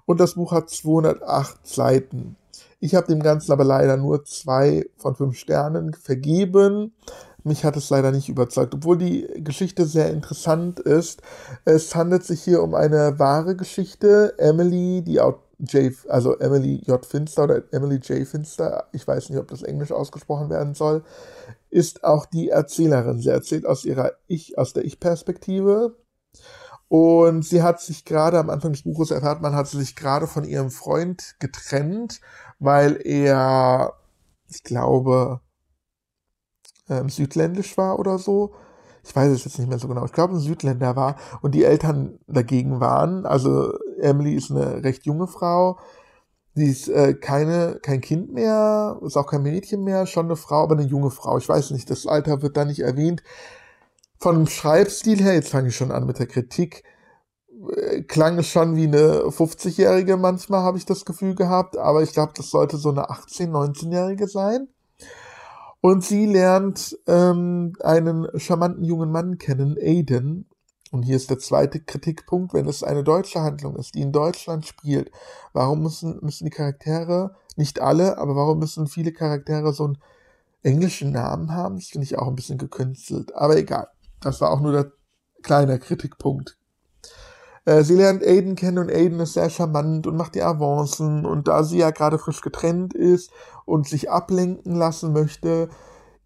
Und 0.07 0.19
das 0.19 0.33
Buch 0.33 0.51
hat 0.51 0.71
208 0.71 1.67
Seiten. 1.67 2.37
Ich 2.79 2.95
habe 2.95 3.05
dem 3.05 3.21
Ganzen 3.21 3.51
aber 3.51 3.63
leider 3.63 3.95
nur 3.95 4.23
zwei 4.23 4.89
von 4.97 5.13
fünf 5.13 5.37
Sternen 5.37 5.93
vergeben. 5.93 6.95
Mich 7.45 7.63
hat 7.63 7.77
es 7.77 7.91
leider 7.91 8.11
nicht 8.11 8.27
überzeugt, 8.27 8.73
obwohl 8.73 8.97
die 8.97 9.27
Geschichte 9.37 9.85
sehr 9.85 10.09
interessant 10.09 10.79
ist. 10.79 11.21
Es 11.63 11.93
handelt 11.93 12.23
sich 12.23 12.41
hier 12.41 12.63
um 12.63 12.73
eine 12.73 13.19
wahre 13.19 13.55
Geschichte. 13.55 14.33
Emily, 14.39 15.03
die 15.03 15.19
J, 15.59 15.93
also 16.09 16.39
Emily 16.39 16.81
J. 16.87 17.05
Finster 17.05 17.43
oder 17.43 17.61
Emily 17.71 17.97
J. 17.97 18.27
Finster, 18.27 18.87
ich 18.93 19.07
weiß 19.07 19.29
nicht, 19.29 19.37
ob 19.37 19.47
das 19.47 19.61
Englisch 19.61 19.91
ausgesprochen 19.91 20.49
werden 20.49 20.73
soll, 20.73 21.03
ist 21.69 22.03
auch 22.03 22.25
die 22.25 22.49
Erzählerin. 22.49 23.21
Sie 23.21 23.29
erzählt 23.29 23.67
aus 23.67 23.85
ihrer 23.85 24.13
Ich, 24.25 24.57
aus 24.57 24.73
der 24.73 24.83
Ich-Perspektive. 24.83 25.95
Und 26.87 27.45
sie 27.45 27.61
hat 27.61 27.79
sich 27.79 28.05
gerade 28.05 28.39
am 28.39 28.49
Anfang 28.49 28.71
des 28.71 28.81
Buches 28.81 29.11
erfährt, 29.11 29.43
man 29.43 29.53
hat 29.53 29.67
sie 29.67 29.77
sich 29.77 29.95
gerade 29.95 30.25
von 30.25 30.45
ihrem 30.45 30.71
Freund 30.71 31.35
getrennt, 31.39 32.21
weil 32.57 32.99
er, 33.05 33.93
ich 34.49 34.63
glaube, 34.63 35.41
ähm, 36.89 37.09
südländisch 37.09 37.77
war 37.77 37.99
oder 37.99 38.17
so. 38.17 38.53
Ich 39.03 39.15
weiß 39.15 39.31
es 39.31 39.45
jetzt 39.45 39.59
nicht 39.59 39.69
mehr 39.69 39.77
so 39.77 39.87
genau. 39.87 40.05
Ich 40.05 40.13
glaube, 40.13 40.33
ein 40.33 40.39
Südländer 40.39 40.95
war 40.95 41.15
und 41.41 41.53
die 41.53 41.63
Eltern 41.63 42.17
dagegen 42.27 42.79
waren. 42.79 43.25
Also 43.25 43.71
Emily 43.99 44.33
ist 44.33 44.51
eine 44.51 44.83
recht 44.83 45.05
junge 45.05 45.27
Frau. 45.27 45.77
Sie 46.55 46.69
ist 46.69 46.87
äh, 46.87 47.13
keine, 47.13 47.79
kein 47.81 48.01
Kind 48.01 48.33
mehr, 48.33 48.97
ist 49.05 49.17
auch 49.17 49.27
kein 49.27 49.43
Mädchen 49.43 49.83
mehr, 49.83 50.07
schon 50.07 50.25
eine 50.27 50.37
Frau, 50.37 50.63
aber 50.63 50.75
eine 50.75 50.87
junge 50.87 51.11
Frau. 51.11 51.37
Ich 51.37 51.49
weiß 51.49 51.71
nicht, 51.71 51.89
das 51.89 52.07
Alter 52.07 52.41
wird 52.41 52.55
da 52.55 52.63
nicht 52.65 52.79
erwähnt. 52.79 53.21
Von 54.19 54.35
dem 54.35 54.47
Schreibstil 54.47 55.21
her, 55.21 55.33
jetzt 55.33 55.49
fange 55.49 55.67
ich 55.67 55.75
schon 55.75 55.91
an 55.91 56.05
mit 56.05 56.17
der 56.17 56.27
Kritik, 56.27 56.83
äh, 57.75 58.01
klang 58.03 58.39
es 58.39 58.47
schon 58.47 58.75
wie 58.77 58.87
eine 58.87 59.23
50-Jährige 59.25 60.17
manchmal, 60.17 60.61
habe 60.61 60.77
ich 60.77 60.85
das 60.85 61.05
Gefühl 61.05 61.35
gehabt, 61.35 61.77
aber 61.77 62.03
ich 62.03 62.13
glaube, 62.13 62.33
das 62.35 62.49
sollte 62.49 62.77
so 62.77 62.89
eine 62.89 63.09
18-, 63.09 63.49
19-Jährige 63.51 64.27
sein. 64.27 64.69
Und 65.85 66.03
sie 66.03 66.25
lernt 66.25 66.97
ähm, 67.05 67.73
einen 67.83 68.27
charmanten 68.39 68.83
jungen 68.83 69.11
Mann 69.11 69.37
kennen, 69.37 69.77
Aiden. 69.79 70.49
Und 70.89 71.03
hier 71.03 71.15
ist 71.15 71.29
der 71.29 71.37
zweite 71.37 71.79
Kritikpunkt, 71.79 72.55
wenn 72.55 72.67
es 72.67 72.81
eine 72.81 73.03
deutsche 73.03 73.41
Handlung 73.41 73.75
ist, 73.75 73.93
die 73.93 74.01
in 74.01 74.11
Deutschland 74.11 74.65
spielt, 74.65 75.11
warum 75.53 75.83
müssen, 75.83 76.17
müssen 76.23 76.45
die 76.45 76.49
Charaktere, 76.49 77.35
nicht 77.55 77.81
alle, 77.81 78.17
aber 78.17 78.35
warum 78.35 78.57
müssen 78.57 78.87
viele 78.87 79.11
Charaktere 79.11 79.73
so 79.73 79.83
einen 79.83 79.97
englischen 80.63 81.11
Namen 81.11 81.51
haben? 81.51 81.75
Das 81.75 81.89
finde 81.89 82.05
ich 82.05 82.17
auch 82.17 82.29
ein 82.29 82.35
bisschen 82.35 82.57
gekünstelt. 82.57 83.35
Aber 83.35 83.55
egal. 83.55 83.87
Das 84.21 84.41
war 84.41 84.49
auch 84.49 84.61
nur 84.61 84.71
der 84.71 84.91
kleine 85.43 85.77
Kritikpunkt. 85.77 86.57
Äh, 87.65 87.83
sie 87.83 87.95
lernt 87.95 88.23
Aiden 88.23 88.55
kennen 88.55 88.77
und 88.77 88.91
Aiden 88.91 89.19
ist 89.19 89.33
sehr 89.33 89.49
charmant 89.49 90.07
und 90.07 90.15
macht 90.15 90.35
die 90.35 90.43
Avancen 90.43 91.25
und 91.25 91.47
da 91.47 91.63
sie 91.63 91.79
ja 91.79 91.89
gerade 91.89 92.19
frisch 92.19 92.41
getrennt 92.41 92.93
ist 92.93 93.31
und 93.65 93.87
sich 93.87 94.09
ablenken 94.09 94.75
lassen 94.75 95.13
möchte, 95.13 95.69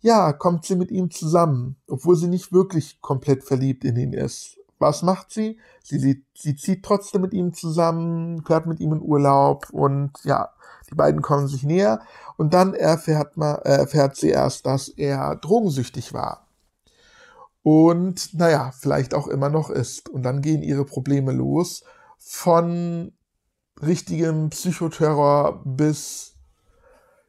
ja, 0.02 0.32
kommt 0.34 0.66
sie 0.66 0.76
mit 0.76 0.92
ihm 0.92 1.12
zusammen, 1.12 1.76
obwohl 1.88 2.16
sie 2.16 2.28
nicht 2.28 2.54
wirklich 2.54 3.02
komplett 3.02 3.44
verliebt 3.44 3.84
in 3.84 3.98
ihn 3.98 4.14
ist. 4.14 4.58
Was 4.80 5.04
macht 5.04 5.32
sie? 5.32 5.58
Sie, 5.84 6.00
sie, 6.00 6.24
sie 6.34 6.56
zieht 6.56 6.84
trotzdem 6.84 7.22
mit 7.22 7.34
ihm 7.34 7.54
zusammen, 7.54 8.44
fährt 8.46 8.66
mit 8.66 8.80
ihm 8.80 8.94
in 8.94 9.02
Urlaub 9.02 9.70
und 9.72 10.12
ja, 10.24 10.50
die 10.90 10.96
beiden 10.96 11.22
kommen 11.22 11.48
sich 11.48 11.64
näher 11.64 12.02
und 12.38 12.54
dann 12.54 12.74
erfährt, 12.74 13.36
man, 13.38 13.58
äh, 13.64 13.78
erfährt 13.78 14.16
sie 14.16 14.30
erst, 14.30 14.66
dass 14.66 14.88
er 14.90 15.36
drogensüchtig 15.36 16.14
war 16.14 16.49
und 17.72 18.34
naja, 18.34 18.72
vielleicht 18.80 19.14
auch 19.14 19.28
immer 19.28 19.50
noch 19.50 19.70
ist. 19.70 20.10
Und 20.10 20.24
dann 20.24 20.42
gehen 20.42 20.64
ihre 20.64 20.86
Probleme 20.86 21.32
los 21.32 21.84
von 22.18 23.14
richtigem 23.80 24.50
Psychoterror 24.50 25.62
bis 25.66 26.34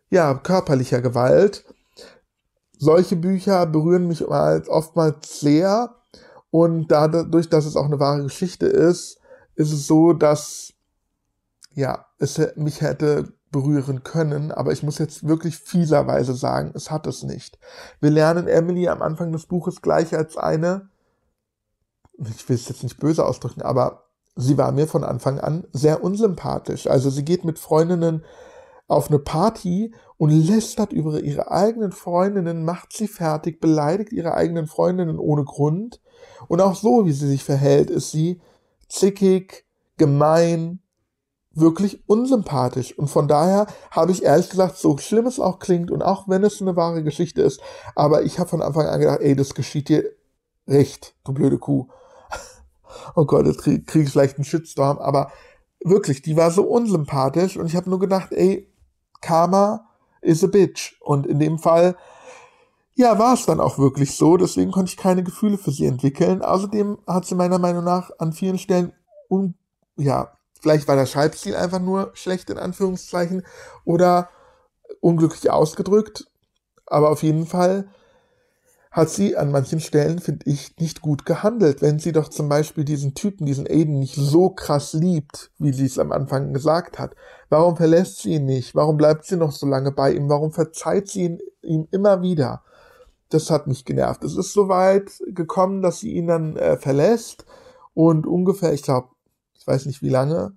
ja, 0.09 0.33
körperlicher 0.33 1.03
Gewalt. 1.03 1.67
Solche 2.79 3.17
Bücher 3.17 3.67
berühren 3.67 4.09
mich 4.09 4.25
oftmals 4.27 5.41
sehr 5.41 5.95
und 6.51 6.91
dadurch, 6.91 7.51
dass 7.51 7.67
es 7.67 7.77
auch 7.77 7.85
eine 7.85 8.01
wahre 8.01 8.23
Geschichte 8.23 8.65
ist, 8.65 9.21
ist 9.57 9.73
es 9.73 9.87
so, 9.87 10.15
dass 10.15 10.73
ja, 11.75 12.07
es 12.19 12.41
mich 12.57 12.81
hätte 12.81 13.35
berühren 13.51 14.03
können, 14.05 14.53
aber 14.53 14.73
ich 14.73 14.83
muss 14.83 14.99
jetzt 14.99 15.27
wirklich 15.27 15.59
fieserweise 15.59 16.35
sagen, 16.35 16.73
es 16.75 16.91
hat 16.91 17.07
es 17.07 17.23
nicht. 17.23 17.59
Wir 18.01 18.11
lernen 18.11 18.47
Emily 18.47 18.89
am 18.89 19.03
Anfang 19.03 19.33
des 19.33 19.47
Buches 19.47 19.83
gleich 19.83 20.17
als 20.17 20.37
eine, 20.37 20.89
ich 22.19 22.49
will 22.49 22.57
es 22.57 22.69
jetzt 22.69 22.83
nicht 22.83 23.01
böse 23.01 23.25
ausdrücken, 23.25 23.63
aber 23.63 24.05
sie 24.37 24.59
war 24.59 24.73
mir 24.73 24.87
von 24.87 25.05
Anfang 25.05 25.41
an 25.41 25.67
sehr 25.73 26.05
unsympathisch. 26.05 26.87
Also 26.87 27.11
sie 27.11 27.25
geht 27.25 27.45
mit 27.45 27.59
Freundinnen 27.59 28.25
auf 28.89 29.09
eine 29.09 29.19
Party 29.19 29.95
und 30.17 30.31
lästert 30.31 30.93
über 30.93 31.21
ihre 31.21 31.51
eigenen 31.51 31.93
Freundinnen, 31.93 32.65
macht 32.65 32.93
sie 32.93 33.09
fertig, 33.09 33.61
beleidigt 33.61 34.13
ihre 34.13 34.35
eigenen 34.35 34.67
Freundinnen 34.67 35.19
ohne 35.19 35.45
Grund. 35.45 36.01
Und 36.49 36.61
auch 36.61 36.75
so, 36.75 37.07
wie 37.07 37.13
sie 37.13 37.29
sich 37.29 37.45
verhält, 37.45 37.89
ist 37.89 38.11
sie 38.11 38.41
zickig, 38.89 39.65
gemein, 39.97 40.81
wirklich 41.61 42.03
unsympathisch. 42.09 42.97
Und 42.99 43.09
von 43.09 43.29
daher 43.29 43.67
habe 43.91 44.13
ich 44.13 44.23
ehrlich 44.23 44.51
gesagt, 44.51 44.77
so 44.79 44.97
schlimm 44.99 45.27
es 45.27 45.41
auch 45.41 45.59
klingt 45.59 45.91
und 45.91 46.03
auch 46.03 46.29
wenn 46.29 46.45
es 46.45 46.61
eine 46.61 46.77
wahre 46.77 47.03
Geschichte 47.03 47.43
ist, 47.43 47.61
aber 47.95 48.23
ich 48.23 48.39
habe 48.39 48.49
von 48.49 48.63
Anfang 48.63 48.87
an 48.87 49.01
gedacht, 49.01 49.21
ey, 49.21 49.37
das 49.37 49.55
geschieht 49.55 49.89
dir 49.89 50.05
recht, 50.67 51.15
du 51.25 51.33
blöde 51.33 51.59
Kuh. 51.59 51.89
oh 53.15 53.25
Gott, 53.25 53.47
jetzt 53.47 53.63
kriege 53.63 53.83
krieg 53.83 54.05
ich 54.05 54.11
vielleicht 54.11 54.37
einen 54.37 54.45
Shitstorm, 54.45 54.99
aber 54.99 55.31
wirklich, 55.85 56.23
die 56.23 56.37
war 56.37 56.51
so 56.51 56.65
unsympathisch 56.65 57.57
und 57.57 57.67
ich 57.67 57.77
habe 57.77 57.91
nur 57.91 57.99
gedacht, 57.99 58.33
ey, 58.33 58.71
Karma 59.21 59.89
is 60.21 60.45
a 60.45 60.47
bitch. 60.47 60.97
Und 61.01 61.27
in 61.27 61.39
dem 61.39 61.59
Fall, 61.59 61.97
ja, 62.95 63.19
war 63.19 63.35
es 63.35 63.47
dann 63.47 63.61
auch 63.61 63.79
wirklich 63.79 64.15
so, 64.17 64.37
deswegen 64.37 64.73
konnte 64.73 64.91
ich 64.91 64.97
keine 64.97 65.23
Gefühle 65.23 65.59
für 65.59 65.71
sie 65.71 65.87
entwickeln. 65.87 66.43
Außerdem 66.43 66.99
hat 67.07 67.25
sie 67.25 67.35
meiner 67.35 67.59
Meinung 67.59 67.85
nach 67.85 68.11
an 68.19 68.33
vielen 68.33 68.59
Stellen 68.59 68.93
un 69.29 69.55
ja, 69.97 70.33
Vielleicht 70.61 70.89
war 70.89 70.97
der 70.97 71.07
Schreibstil 71.07 71.57
einfach 71.57 71.81
nur 71.81 72.11
schlecht 72.15 72.51
in 72.51 72.59
Anführungszeichen 72.59 73.45
oder 73.85 74.29
unglücklich 75.01 75.51
ausgedrückt. 75.51 76.27
Aber 76.87 77.11
auf 77.11 77.23
jeden 77.23 77.47
Fall 77.47 77.89
hat 78.91 79.09
sie 79.09 79.37
an 79.37 79.53
manchen 79.53 79.79
Stellen, 79.79 80.19
finde 80.19 80.51
ich, 80.51 80.77
nicht 80.79 81.01
gut 81.01 81.25
gehandelt. 81.25 81.81
Wenn 81.81 82.01
sie 82.01 82.11
doch 82.11 82.29
zum 82.29 82.49
Beispiel 82.49 82.85
diesen 82.85 83.15
Typen, 83.15 83.47
diesen 83.47 83.69
Aiden 83.69 84.01
nicht 84.01 84.17
so 84.17 84.51
krass 84.51 84.93
liebt, 84.95 85.53
wie 85.59 85.73
sie 85.73 85.87
es 85.87 85.99
am 85.99 86.11
Anfang 86.11 86.53
gesagt 86.53 86.99
hat. 86.99 87.15
Warum 87.49 87.77
verlässt 87.77 88.19
sie 88.19 88.35
ihn 88.35 88.47
nicht? 88.47 88.75
Warum 88.75 88.97
bleibt 88.97 89.25
sie 89.25 89.37
noch 89.37 89.53
so 89.53 89.67
lange 89.67 89.93
bei 89.93 90.13
ihm? 90.13 90.29
Warum 90.29 90.51
verzeiht 90.51 91.09
sie 91.09 91.23
ihn, 91.23 91.39
ihm 91.63 91.87
immer 91.93 92.21
wieder? 92.21 92.65
Das 93.29 93.49
hat 93.51 93.69
mich 93.69 93.85
genervt. 93.85 94.25
Es 94.25 94.37
ist 94.37 94.53
so 94.53 94.69
weit 94.69 95.13
gekommen, 95.29 95.83
dass 95.83 96.01
sie 96.01 96.13
ihn 96.15 96.27
dann 96.27 96.57
äh, 96.57 96.77
verlässt 96.77 97.45
und 97.95 98.27
ungefähr, 98.27 98.73
ich 98.73 98.83
glaube, 98.83 99.11
ich 99.61 99.67
weiß 99.67 99.87
nicht 99.87 100.03
wie 100.03 100.09
lange, 100.09 100.57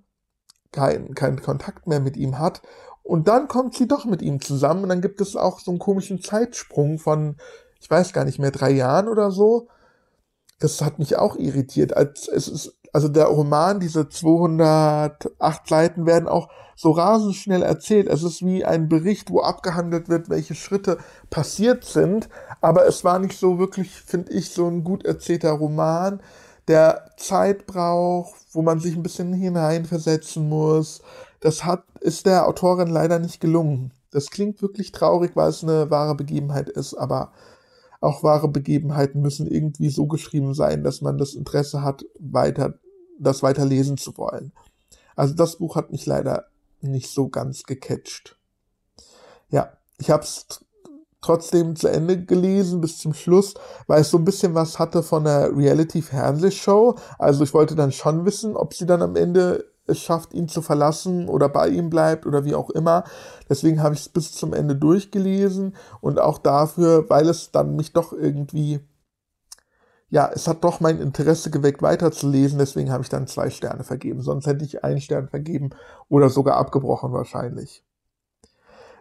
keinen 0.72 1.14
kein 1.14 1.40
Kontakt 1.40 1.86
mehr 1.86 2.00
mit 2.00 2.16
ihm 2.16 2.38
hat. 2.38 2.62
Und 3.02 3.28
dann 3.28 3.48
kommt 3.48 3.74
sie 3.74 3.86
doch 3.86 4.06
mit 4.06 4.22
ihm 4.22 4.40
zusammen 4.40 4.84
und 4.84 4.88
dann 4.88 5.02
gibt 5.02 5.20
es 5.20 5.36
auch 5.36 5.60
so 5.60 5.70
einen 5.70 5.78
komischen 5.78 6.22
Zeitsprung 6.22 6.98
von, 6.98 7.36
ich 7.80 7.90
weiß 7.90 8.14
gar 8.14 8.24
nicht 8.24 8.38
mehr, 8.38 8.50
drei 8.50 8.70
Jahren 8.70 9.08
oder 9.08 9.30
so. 9.30 9.68
Das 10.58 10.80
hat 10.80 10.98
mich 10.98 11.16
auch 11.16 11.36
irritiert. 11.36 11.94
Als 11.94 12.28
es 12.28 12.48
ist, 12.48 12.78
also 12.94 13.08
der 13.08 13.26
Roman, 13.26 13.78
diese 13.78 14.08
208 14.08 15.68
Seiten 15.68 16.06
werden 16.06 16.28
auch 16.28 16.48
so 16.76 16.92
rasend 16.92 17.34
schnell 17.34 17.62
erzählt. 17.62 18.08
Es 18.08 18.22
ist 18.22 18.42
wie 18.42 18.64
ein 18.64 18.88
Bericht, 18.88 19.30
wo 19.30 19.42
abgehandelt 19.42 20.08
wird, 20.08 20.30
welche 20.30 20.54
Schritte 20.54 20.96
passiert 21.28 21.84
sind. 21.84 22.30
Aber 22.62 22.86
es 22.86 23.04
war 23.04 23.18
nicht 23.18 23.38
so 23.38 23.58
wirklich, 23.58 23.90
finde 23.90 24.32
ich, 24.32 24.50
so 24.50 24.66
ein 24.66 24.82
gut 24.82 25.04
erzählter 25.04 25.52
Roman 25.52 26.22
der 26.68 27.10
Zeit 27.16 27.66
braucht, 27.66 28.34
wo 28.52 28.62
man 28.62 28.80
sich 28.80 28.96
ein 28.96 29.02
bisschen 29.02 29.32
hineinversetzen 29.32 30.48
muss. 30.48 31.02
Das 31.40 31.64
hat, 31.64 31.84
ist 32.00 32.26
der 32.26 32.48
Autorin 32.48 32.88
leider 32.88 33.18
nicht 33.18 33.40
gelungen. 33.40 33.92
Das 34.10 34.30
klingt 34.30 34.62
wirklich 34.62 34.92
traurig, 34.92 35.32
weil 35.34 35.50
es 35.50 35.62
eine 35.62 35.90
wahre 35.90 36.14
Begebenheit 36.14 36.68
ist, 36.68 36.94
aber 36.94 37.32
auch 38.00 38.22
wahre 38.22 38.48
Begebenheiten 38.48 39.22
müssen 39.22 39.46
irgendwie 39.46 39.90
so 39.90 40.06
geschrieben 40.06 40.54
sein, 40.54 40.84
dass 40.84 41.00
man 41.00 41.18
das 41.18 41.34
Interesse 41.34 41.82
hat, 41.82 42.04
weiter, 42.18 42.74
das 43.18 43.42
weiter 43.42 43.64
lesen 43.64 43.96
zu 43.96 44.16
wollen. 44.16 44.52
Also 45.16 45.34
das 45.34 45.56
Buch 45.56 45.76
hat 45.76 45.90
mich 45.90 46.06
leider 46.06 46.46
nicht 46.80 47.10
so 47.10 47.28
ganz 47.28 47.64
gecatcht. 47.64 48.36
ja, 49.48 49.72
ich 49.98 50.10
habe 50.10 50.22
es 50.22 50.63
trotzdem 51.24 51.74
zu 51.74 51.88
Ende 51.88 52.24
gelesen 52.24 52.80
bis 52.80 52.98
zum 52.98 53.14
Schluss, 53.14 53.54
weil 53.86 54.02
es 54.02 54.10
so 54.10 54.18
ein 54.18 54.24
bisschen 54.24 54.54
was 54.54 54.78
hatte 54.78 55.02
von 55.02 55.24
der 55.24 55.56
Reality-Fernsehshow. 55.56 56.96
Also 57.18 57.44
ich 57.44 57.54
wollte 57.54 57.74
dann 57.74 57.92
schon 57.92 58.24
wissen, 58.24 58.56
ob 58.56 58.74
sie 58.74 58.86
dann 58.86 59.02
am 59.02 59.16
Ende 59.16 59.64
es 59.86 59.98
schafft, 59.98 60.32
ihn 60.32 60.48
zu 60.48 60.62
verlassen 60.62 61.28
oder 61.28 61.48
bei 61.48 61.68
ihm 61.68 61.90
bleibt 61.90 62.26
oder 62.26 62.44
wie 62.44 62.54
auch 62.54 62.70
immer. 62.70 63.04
Deswegen 63.48 63.82
habe 63.82 63.94
ich 63.94 64.00
es 64.00 64.08
bis 64.08 64.32
zum 64.32 64.52
Ende 64.52 64.76
durchgelesen 64.76 65.76
und 66.00 66.18
auch 66.18 66.38
dafür, 66.38 67.08
weil 67.08 67.28
es 67.28 67.50
dann 67.50 67.76
mich 67.76 67.92
doch 67.92 68.12
irgendwie, 68.12 68.80
ja, 70.08 70.30
es 70.32 70.48
hat 70.48 70.64
doch 70.64 70.80
mein 70.80 71.00
Interesse 71.00 71.50
geweckt, 71.50 71.82
weiterzulesen. 71.82 72.58
Deswegen 72.58 72.90
habe 72.90 73.02
ich 73.02 73.08
dann 73.08 73.26
zwei 73.26 73.50
Sterne 73.50 73.84
vergeben. 73.84 74.22
Sonst 74.22 74.46
hätte 74.46 74.64
ich 74.64 74.84
einen 74.84 75.00
Stern 75.00 75.28
vergeben 75.28 75.70
oder 76.08 76.30
sogar 76.30 76.56
abgebrochen 76.56 77.12
wahrscheinlich. 77.12 77.83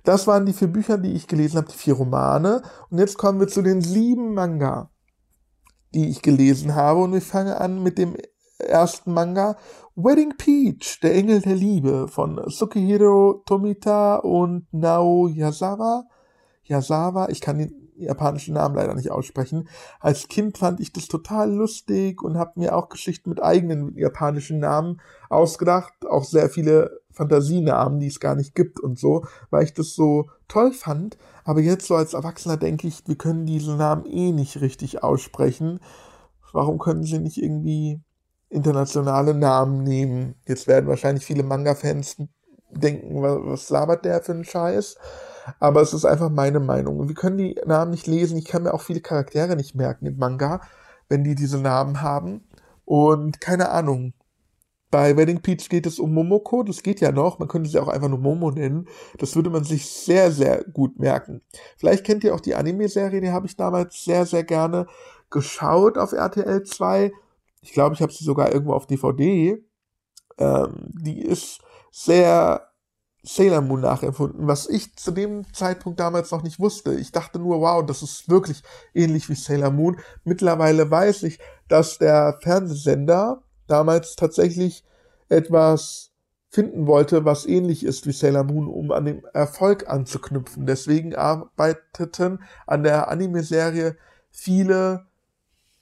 Das 0.03 0.27
waren 0.27 0.45
die 0.45 0.53
vier 0.53 0.67
Bücher, 0.67 0.97
die 0.97 1.13
ich 1.13 1.27
gelesen 1.27 1.57
habe, 1.57 1.71
die 1.71 1.77
vier 1.77 1.93
Romane. 1.93 2.61
Und 2.89 2.99
jetzt 2.99 3.17
kommen 3.17 3.39
wir 3.39 3.47
zu 3.47 3.61
den 3.61 3.81
sieben 3.81 4.33
Manga, 4.33 4.91
die 5.93 6.09
ich 6.09 6.21
gelesen 6.21 6.75
habe. 6.75 7.01
Und 7.01 7.13
wir 7.13 7.21
fangen 7.21 7.53
an 7.53 7.81
mit 7.81 7.97
dem 7.97 8.15
ersten 8.59 9.13
Manga 9.13 9.57
Wedding 9.95 10.33
Peach, 10.37 10.99
der 11.01 11.13
Engel 11.13 11.41
der 11.41 11.55
Liebe 11.55 12.07
von 12.07 12.41
Sukihiro 12.47 13.43
Tomita 13.45 14.17
und 14.17 14.67
Nao 14.71 15.27
Yasawa. 15.27 16.05
Yasawa, 16.63 17.29
ich 17.29 17.41
kann 17.41 17.59
den 17.59 17.83
japanischen 17.95 18.55
Namen 18.55 18.75
leider 18.75 18.95
nicht 18.95 19.11
aussprechen. 19.11 19.69
Als 19.99 20.27
Kind 20.27 20.57
fand 20.57 20.79
ich 20.79 20.93
das 20.93 21.07
total 21.07 21.53
lustig 21.53 22.21
und 22.21 22.37
habe 22.37 22.59
mir 22.59 22.75
auch 22.75 22.89
Geschichten 22.89 23.29
mit 23.29 23.41
eigenen 23.41 23.95
japanischen 23.95 24.59
Namen 24.59 24.99
ausgedacht, 25.29 25.93
auch 26.09 26.23
sehr 26.23 26.49
viele 26.49 27.02
Fantasienamen, 27.13 27.99
die 27.99 28.07
es 28.07 28.19
gar 28.19 28.35
nicht 28.35 28.55
gibt 28.55 28.79
und 28.79 28.99
so, 28.99 29.25
weil 29.49 29.63
ich 29.63 29.73
das 29.73 29.93
so 29.93 30.29
toll 30.47 30.71
fand. 30.71 31.17
Aber 31.45 31.61
jetzt 31.61 31.87
so 31.87 31.95
als 31.95 32.13
Erwachsener 32.13 32.57
denke 32.57 32.87
ich, 32.87 33.07
wir 33.07 33.15
können 33.15 33.45
diese 33.45 33.75
Namen 33.75 34.05
eh 34.05 34.31
nicht 34.31 34.61
richtig 34.61 35.03
aussprechen. 35.03 35.79
Warum 36.51 36.79
können 36.79 37.03
sie 37.03 37.19
nicht 37.19 37.41
irgendwie 37.41 38.01
internationale 38.53 39.33
Namen 39.33 39.83
nehmen. 39.83 40.35
Jetzt 40.47 40.67
werden 40.67 40.87
wahrscheinlich 40.87 41.25
viele 41.25 41.43
Manga-Fans 41.43 42.17
denken, 42.69 43.21
was 43.21 43.69
labert 43.69 44.05
der 44.05 44.21
für 44.21 44.31
einen 44.31 44.45
Scheiß? 44.45 44.97
Aber 45.59 45.81
es 45.81 45.93
ist 45.93 46.05
einfach 46.05 46.29
meine 46.29 46.59
Meinung. 46.59 47.07
wir 47.07 47.15
können 47.15 47.37
die 47.37 47.59
Namen 47.65 47.91
nicht 47.91 48.07
lesen. 48.07 48.37
Ich 48.37 48.45
kann 48.45 48.63
mir 48.63 48.73
auch 48.73 48.81
viele 48.81 49.01
Charaktere 49.01 49.55
nicht 49.55 49.75
merken 49.75 50.05
im 50.05 50.17
Manga, 50.17 50.61
wenn 51.09 51.23
die 51.23 51.35
diese 51.35 51.57
Namen 51.59 52.01
haben. 52.01 52.47
Und 52.85 53.41
keine 53.41 53.69
Ahnung. 53.69 54.13
Bei 54.93 55.17
Wedding 55.17 55.41
Peach 55.41 55.69
geht 55.69 55.87
es 55.87 55.97
um 55.97 56.13
Momoko, 56.13 56.61
das 56.61 56.83
geht 56.83 57.01
ja 57.01 57.11
noch, 57.11 57.39
man 57.39 57.47
könnte 57.47 57.69
sie 57.69 57.79
auch 57.79 57.87
einfach 57.87 58.09
nur 58.09 58.19
Momo 58.19 58.51
nennen. 58.51 58.87
Das 59.17 59.35
würde 59.35 59.49
man 59.49 59.63
sich 59.63 59.89
sehr, 59.89 60.31
sehr 60.31 60.63
gut 60.65 60.99
merken. 60.99 61.41
Vielleicht 61.77 62.05
kennt 62.05 62.23
ihr 62.23 62.35
auch 62.35 62.39
die 62.39 62.53
Anime-Serie, 62.53 63.19
die 63.19 63.31
habe 63.31 63.47
ich 63.47 63.55
damals 63.55 64.03
sehr, 64.03 64.27
sehr 64.27 64.43
gerne 64.43 64.85
geschaut 65.31 65.97
auf 65.97 66.11
RTL 66.11 66.63
2 66.63 67.11
ich 67.63 67.71
glaube, 67.71 67.95
ich 67.95 68.01
habe 68.01 68.11
sie 68.11 68.25
sogar 68.25 68.51
irgendwo 68.51 68.73
auf 68.73 68.87
DVD. 68.87 69.57
Ähm, 70.37 70.73
die 70.89 71.21
ist 71.21 71.61
sehr 71.91 72.69
Sailor 73.23 73.61
Moon 73.61 73.79
nachempfunden, 73.79 74.47
was 74.47 74.67
ich 74.67 74.97
zu 74.97 75.11
dem 75.11 75.45
Zeitpunkt 75.53 75.99
damals 76.01 76.31
noch 76.31 76.43
nicht 76.43 76.59
wusste. 76.59 76.93
Ich 76.93 77.13
dachte 77.13 77.39
nur, 77.39 77.61
wow, 77.61 77.85
das 77.85 78.03
ist 78.03 78.29
wirklich 78.29 78.63
ähnlich 78.93 79.29
wie 79.29 79.35
Sailor 79.35 79.71
Moon. 79.71 79.97
Mittlerweile 80.25 80.91
weiß 80.91 81.23
ich, 81.23 81.39
dass 81.69 81.97
der 81.99 82.37
Fernsehsender 82.41 83.41
damals 83.67 84.15
tatsächlich 84.15 84.83
etwas 85.29 86.11
finden 86.49 86.85
wollte, 86.85 87.25
was 87.25 87.47
ähnlich 87.47 87.83
ist 87.83 88.05
wie 88.05 88.11
Sailor 88.11 88.43
Moon, 88.43 88.67
um 88.67 88.91
an 88.91 89.05
den 89.05 89.23
Erfolg 89.33 89.89
anzuknüpfen. 89.89 90.67
Deswegen 90.67 91.15
arbeiteten 91.15 92.39
an 92.67 92.83
der 92.83 93.09
Anime-Serie 93.09 93.97
viele 94.29 95.07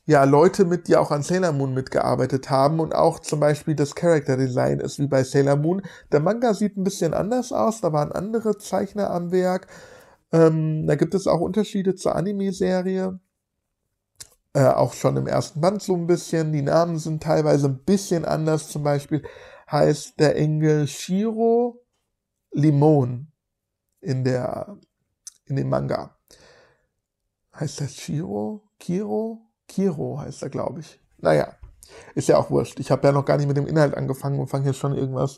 ja, 0.06 0.24
Leute 0.24 0.66
mit, 0.66 0.88
die 0.88 0.96
auch 0.96 1.12
an 1.12 1.24
Sailor 1.24 1.52
Moon 1.52 1.74
mitgearbeitet 1.74 2.50
haben 2.50 2.80
und 2.80 2.96
auch 2.96 3.20
zum 3.20 3.40
Beispiel 3.40 3.76
das 3.76 3.96
Character 3.96 4.38
Design 4.38 4.80
ist 4.80 4.98
wie 5.00 5.08
bei 5.08 5.24
Sailor 5.24 5.58
Moon. 5.58 5.82
Der 6.12 6.22
Manga 6.22 6.54
sieht 6.54 6.78
ein 6.78 6.84
bisschen 6.84 7.14
anders 7.14 7.52
aus, 7.52 7.82
da 7.82 7.94
waren 7.94 8.12
andere 8.12 8.58
Zeichner 8.58 9.12
am 9.12 9.32
Werk. 9.32 9.68
Ähm, 10.32 10.88
da 10.88 10.96
gibt 10.96 11.14
es 11.14 11.28
auch 11.28 11.42
Unterschiede 11.42 11.96
zur 11.96 12.16
Anime-Serie. 12.16 13.20
Äh, 14.54 14.68
auch 14.68 14.94
schon 14.94 15.16
im 15.16 15.28
ersten 15.28 15.62
Band 15.62 15.82
so 15.82 15.96
ein 15.96 16.08
bisschen. 16.08 16.52
Die 16.52 16.62
Namen 16.62 17.00
sind 17.00 17.24
teilweise 17.24 17.68
ein 17.68 17.80
bisschen 17.80 18.26
anders. 18.26 18.70
Zum 18.70 18.84
Beispiel 18.84 19.24
heißt 19.72 20.20
der 20.20 20.36
Engel 20.36 20.88
Shiro 20.88 21.86
Limon 22.52 23.32
in 24.02 24.24
der, 24.24 24.78
in 25.46 25.56
dem 25.56 25.70
Manga. 25.70 26.18
Heißt 27.58 27.82
das 27.82 27.96
Shiro? 27.96 28.64
Kiro? 28.80 29.42
Kiro 29.68 30.20
heißt 30.20 30.44
er, 30.44 30.50
glaube 30.50 30.82
ich. 30.82 31.00
Naja, 31.18 31.56
ist 32.16 32.28
ja 32.28 32.38
auch 32.38 32.50
wurscht. 32.50 32.80
Ich 32.80 32.92
habe 32.92 33.08
ja 33.08 33.14
noch 33.14 33.26
gar 33.26 33.38
nicht 33.38 33.48
mit 33.48 33.58
dem 33.58 33.68
Inhalt 33.68 33.96
angefangen 33.96 34.40
und 34.40 34.48
fange 34.48 34.66
jetzt 34.68 34.80
schon 34.80 34.96
irgendwas 34.96 35.38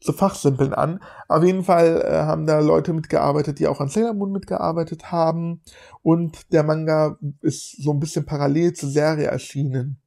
zu 0.00 0.12
fachsimpeln 0.12 0.74
an. 0.74 1.02
Auf 1.28 1.42
jeden 1.42 1.64
Fall 1.64 2.02
äh, 2.02 2.12
haben 2.22 2.46
da 2.46 2.60
Leute 2.60 2.92
mitgearbeitet, 2.92 3.58
die 3.58 3.66
auch 3.66 3.80
an 3.80 3.88
Sailor 3.88 4.14
Moon 4.14 4.32
mitgearbeitet 4.32 5.10
haben. 5.10 5.62
Und 6.02 6.52
der 6.52 6.62
Manga 6.62 7.18
ist 7.40 7.82
so 7.82 7.92
ein 7.92 8.00
bisschen 8.00 8.26
parallel 8.26 8.72
zur 8.74 8.90
Serie 8.90 9.26
erschienen. 9.26 10.00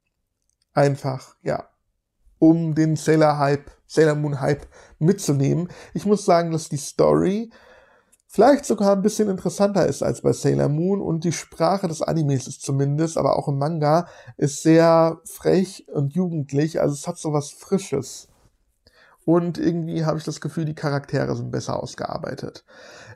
Einfach, 0.72 1.36
ja. 1.42 1.64
Um 2.38 2.74
den 2.74 2.96
Sailor 2.96 3.38
Hype, 3.38 3.70
Sailor 3.86 4.14
Moon 4.14 4.40
Hype 4.40 4.66
mitzunehmen. 4.98 5.68
Ich 5.92 6.06
muss 6.06 6.24
sagen, 6.24 6.52
dass 6.52 6.68
die 6.68 6.78
Story 6.78 7.50
vielleicht 8.32 8.64
sogar 8.64 8.92
ein 8.92 9.02
bisschen 9.02 9.28
interessanter 9.28 9.86
ist 9.86 10.02
als 10.02 10.22
bei 10.22 10.32
Sailor 10.32 10.68
Moon 10.68 11.00
und 11.02 11.24
die 11.24 11.32
Sprache 11.32 11.88
des 11.88 12.00
Animes 12.00 12.46
ist 12.46 12.62
zumindest, 12.62 13.18
aber 13.18 13.36
auch 13.36 13.48
im 13.48 13.58
Manga, 13.58 14.06
ist 14.36 14.62
sehr 14.62 15.20
frech 15.24 15.86
und 15.92 16.14
jugendlich, 16.14 16.80
also 16.80 16.94
es 16.94 17.08
hat 17.08 17.18
so 17.18 17.32
was 17.32 17.50
Frisches. 17.50 18.29
Und 19.30 19.58
irgendwie 19.58 20.04
habe 20.04 20.18
ich 20.18 20.24
das 20.24 20.40
Gefühl, 20.40 20.64
die 20.64 20.74
Charaktere 20.74 21.36
sind 21.36 21.52
besser 21.52 21.80
ausgearbeitet. 21.80 22.64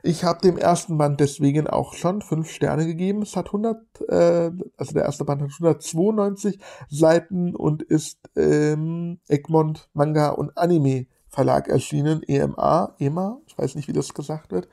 Ich 0.01 0.23
habe 0.23 0.39
dem 0.39 0.57
ersten 0.57 0.97
Band 0.97 1.19
deswegen 1.19 1.67
auch 1.67 1.93
schon 1.93 2.21
fünf 2.21 2.49
Sterne 2.49 2.85
gegeben. 2.85 3.21
Es 3.21 3.35
hat 3.35 3.47
100, 3.47 3.77
äh, 4.07 4.51
also 4.77 4.93
der 4.93 5.03
erste 5.03 5.25
Band 5.25 5.41
hat 5.41 5.49
192 5.49 6.57
Seiten 6.89 7.53
und 7.53 7.83
ist 7.83 8.17
ähm, 8.37 9.19
Egmont 9.27 9.89
Manga 9.91 10.29
und 10.29 10.57
Anime 10.57 11.07
Verlag 11.27 11.67
erschienen, 11.67 12.23
EMA, 12.23 12.95
EMA, 12.97 13.41
ich 13.45 13.57
weiß 13.57 13.75
nicht, 13.75 13.89
wie 13.89 13.93
das 13.93 14.13
gesagt 14.13 14.53
wird. 14.53 14.69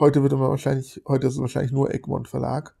Heute 0.00 0.24
wird 0.24 0.32
immer 0.32 0.50
wahrscheinlich, 0.50 1.00
heute 1.06 1.28
ist 1.28 1.34
es 1.34 1.40
wahrscheinlich 1.40 1.70
nur 1.70 1.94
Egmont 1.94 2.26
Verlag. 2.26 2.74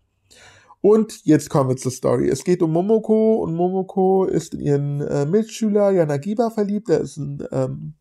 Und 0.88 1.24
jetzt 1.24 1.50
kommen 1.50 1.68
wir 1.68 1.76
zur 1.76 1.90
Story. 1.90 2.28
Es 2.28 2.44
geht 2.44 2.62
um 2.62 2.70
Momoko 2.70 3.42
und 3.42 3.56
Momoko 3.56 4.24
ist 4.24 4.54
in 4.54 4.60
ihren 4.60 5.00
äh, 5.00 5.26
Mitschüler 5.26 5.90
Yanagiba 5.90 6.50
verliebt. 6.50 6.88
Er 6.90 7.00
ist 7.00 7.16
ein 7.16 7.44
ähm, 7.50 7.94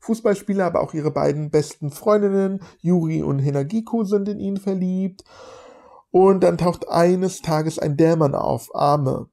Fußballspieler, 0.00 0.66
aber 0.66 0.80
auch 0.80 0.92
ihre 0.92 1.12
beiden 1.12 1.52
besten 1.52 1.92
Freundinnen, 1.92 2.64
Yuri 2.80 3.22
und 3.22 3.38
Hinagiko, 3.38 4.02
sind 4.02 4.28
in 4.28 4.40
ihn 4.40 4.56
verliebt. 4.56 5.22
Und 6.10 6.42
dann 6.42 6.58
taucht 6.58 6.88
eines 6.88 7.42
Tages 7.42 7.78
ein 7.78 7.96
Dämon 7.96 8.34
auf, 8.34 8.74
Arme. 8.74 9.28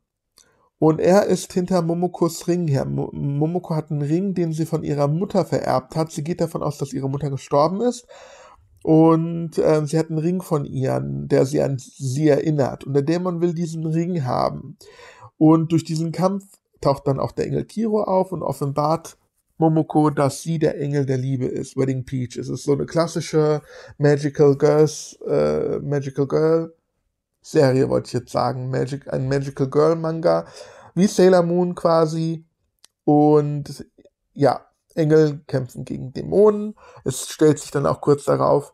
Und 0.77 1.01
er 1.01 1.25
ist 1.25 1.53
hinter 1.53 1.81
Momokos 1.81 2.47
Ring 2.47 2.67
her. 2.67 2.85
Momoko 2.85 3.73
hat 3.73 3.89
einen 3.89 4.03
Ring, 4.03 4.35
den 4.35 4.53
sie 4.53 4.67
von 4.67 4.83
ihrer 4.83 5.07
Mutter 5.07 5.45
vererbt 5.45 5.95
hat. 5.95 6.11
Sie 6.11 6.23
geht 6.23 6.41
davon 6.41 6.61
aus, 6.61 6.77
dass 6.77 6.93
ihre 6.93 7.09
Mutter 7.09 7.31
gestorben 7.31 7.81
ist. 7.81 8.05
Und 8.83 9.57
äh, 9.57 9.85
sie 9.85 9.97
hat 9.97 10.09
einen 10.09 10.19
Ring 10.19 10.41
von 10.41 10.65
ihr, 10.65 11.01
der 11.03 11.45
sie 11.45 11.61
an 11.61 11.77
sie 11.77 12.29
erinnert. 12.29 12.85
Und 12.85 12.93
der 12.93 13.03
Dämon 13.03 13.41
will 13.41 13.53
diesen 13.53 13.85
Ring 13.85 14.23
haben. 14.23 14.77
Und 15.37 15.71
durch 15.71 15.83
diesen 15.83 16.11
Kampf 16.11 16.45
taucht 16.81 17.07
dann 17.07 17.19
auch 17.19 17.31
der 17.31 17.45
Engel 17.45 17.65
Kiro 17.65 18.03
auf 18.03 18.31
und 18.31 18.43
offenbart 18.43 19.17
Momoko, 19.57 20.11
dass 20.11 20.43
sie 20.43 20.59
der 20.59 20.79
Engel 20.79 21.05
der 21.05 21.17
Liebe 21.17 21.45
ist, 21.45 21.75
Wedding 21.75 22.05
Peach. 22.05 22.37
Es 22.37 22.47
ist 22.47 22.63
so 22.63 22.73
eine 22.73 22.85
klassische 22.85 23.61
Magical 23.97 24.55
Girls, 24.55 25.17
äh, 25.27 25.79
Magical 25.79 26.27
Girl 26.27 26.73
Serie, 27.41 27.89
wollte 27.89 28.07
ich 28.07 28.13
jetzt 28.13 28.31
sagen. 28.31 28.69
Magic, 28.69 29.11
ein 29.11 29.27
Magical 29.27 29.69
Girl 29.69 29.95
Manga, 29.95 30.45
wie 30.93 31.07
Sailor 31.07 31.43
Moon 31.43 31.73
quasi. 31.73 32.45
Und 33.03 33.85
ja, 34.33 34.66
Engel 34.97 35.41
kämpfen 35.47 35.85
gegen 35.85 36.13
Dämonen. 36.13 36.75
Es 37.03 37.29
stellt 37.29 37.59
sich 37.59 37.71
dann 37.71 37.85
auch 37.85 38.01
kurz 38.01 38.25
darauf 38.25 38.73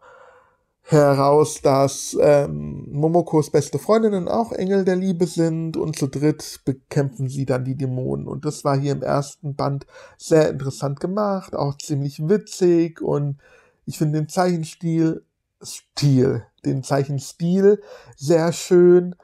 heraus, 0.85 1.61
dass 1.61 2.15
ähm, 2.19 2.87
Momokos 2.91 3.49
beste 3.49 3.79
Freundinnen 3.79 4.27
auch 4.27 4.51
Engel 4.51 4.83
der 4.83 4.97
Liebe 4.97 5.27
sind 5.27 5.77
und 5.77 5.97
zu 5.97 6.07
dritt 6.07 6.59
bekämpfen 6.65 7.29
sie 7.29 7.45
dann 7.45 7.63
die 7.63 7.77
Dämonen. 7.77 8.27
Und 8.27 8.45
das 8.45 8.65
war 8.65 8.77
hier 8.77 8.91
im 8.91 9.01
ersten 9.01 9.55
Band 9.55 9.85
sehr 10.17 10.49
interessant 10.49 10.99
gemacht, 10.99 11.55
auch 11.55 11.77
ziemlich 11.77 12.27
witzig 12.27 13.01
und 13.01 13.37
ich 13.85 13.97
finde 13.97 14.19
den 14.19 14.29
Zeichenstil, 14.29 15.23
Stil, 15.61 16.45
den 16.65 16.83
Zeichenstil 16.83 17.81
sehr 18.17 18.51
schön. 18.51 19.15